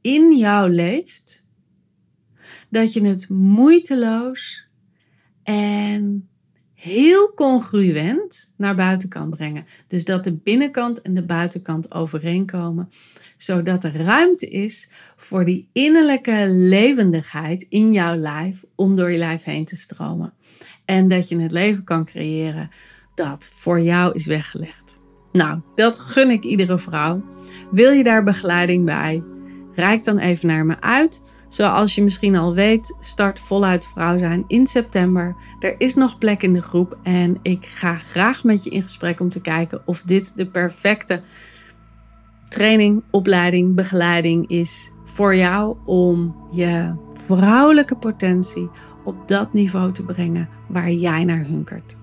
in 0.02 0.38
jou 0.38 0.70
leeft, 0.70 1.46
dat 2.70 2.94
je 2.94 3.06
het 3.06 3.30
moeiteloos 3.30 4.68
en 5.44 6.30
heel 6.74 7.34
congruent 7.34 8.52
naar 8.56 8.76
buiten 8.76 9.10
kan 9.10 9.30
brengen. 9.30 9.66
Dus 9.88 10.06
dat 10.06 10.24
de 10.24 10.34
binnenkant 10.34 11.02
en 11.02 11.14
de 11.14 11.26
buitenkant 11.26 11.94
overeenkomen, 11.94 12.90
zodat 13.38 13.84
er 13.84 13.96
ruimte 13.96 14.48
is 14.48 14.90
voor 15.16 15.46
die 15.46 15.70
innerlijke 15.74 16.46
levendigheid 16.50 17.66
in 17.70 17.92
jouw 17.92 18.16
lijf 18.16 18.64
om 18.76 18.96
door 18.96 19.12
je 19.12 19.18
lijf 19.18 19.44
heen 19.44 19.66
te 19.66 19.76
stromen. 19.76 20.34
En 20.92 21.08
dat 21.08 21.30
je 21.30 21.40
het 21.40 21.52
leven 21.52 21.84
kan 21.84 22.06
creëren 22.06 22.70
dat 23.14 23.52
voor 23.56 23.82
jou 23.82 24.14
is 24.14 24.26
weggelegd. 24.26 25.00
Nou, 25.32 25.60
dat 25.76 26.00
gun 26.00 26.30
ik 26.30 26.44
iedere 26.44 26.80
vrouw. 26.80 27.24
Wil 27.72 27.92
je 27.92 28.04
daar 28.04 28.24
begeleiding 28.24 28.86
bij? 28.86 29.24
Rijk 29.74 30.04
dan 30.04 30.18
even 30.18 30.48
naar 30.48 30.66
me 30.66 30.82
uit. 30.82 31.24
Zoals 31.48 31.96
je 31.96 32.04
misschien 32.04 32.36
al 32.36 32.54
weet, 32.54 32.98
start 33.00 33.40
voluit 33.40 33.86
vrouw 33.86 34.18
zijn 34.18 34.44
in 34.48 34.68
september. 34.68 35.36
Er 35.60 35.76
is 35.78 35.96
nog 35.96 36.18
plek 36.18 36.44
in 36.44 36.54
de 36.54 36.62
groep 36.62 36.98
en 37.04 37.40
ik 37.42 37.66
ga 37.66 37.96
graag 37.96 38.44
met 38.44 38.64
je 38.64 38.70
in 38.70 38.82
gesprek 38.82 39.20
om 39.20 39.30
te 39.30 39.42
kijken 39.42 39.82
of 39.86 40.02
dit 40.02 40.32
de 40.36 40.46
perfecte 40.46 41.22
training, 42.50 43.04
opleiding, 43.12 43.76
begeleiding 43.76 44.50
is 44.50 44.92
voor 45.06 45.36
jou 45.36 45.78
om 45.86 46.36
je 46.52 46.94
vrouwelijke 47.14 47.96
potentie 47.96 48.70
op 49.04 49.28
dat 49.28 49.54
niveau 49.54 49.92
te 49.92 50.04
brengen 50.04 50.50
waar 50.68 50.92
jij 50.92 51.24
naar 51.24 51.46
hunkert. 51.46 51.96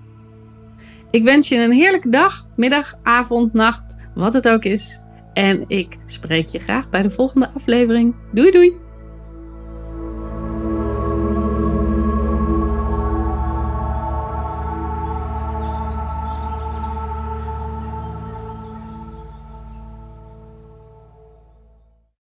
Ik 1.11 1.23
wens 1.23 1.49
je 1.49 1.57
een 1.57 1.71
heerlijke 1.71 2.09
dag, 2.09 2.47
middag, 2.55 2.93
avond, 3.03 3.53
nacht, 3.53 3.97
wat 4.15 4.33
het 4.33 4.49
ook 4.49 4.63
is. 4.63 4.99
En 5.33 5.63
ik 5.67 5.97
spreek 6.05 6.49
je 6.49 6.59
graag 6.59 6.89
bij 6.89 7.01
de 7.01 7.09
volgende 7.09 7.49
aflevering. 7.53 8.15
Doei 8.31 8.51
doei! 8.51 8.88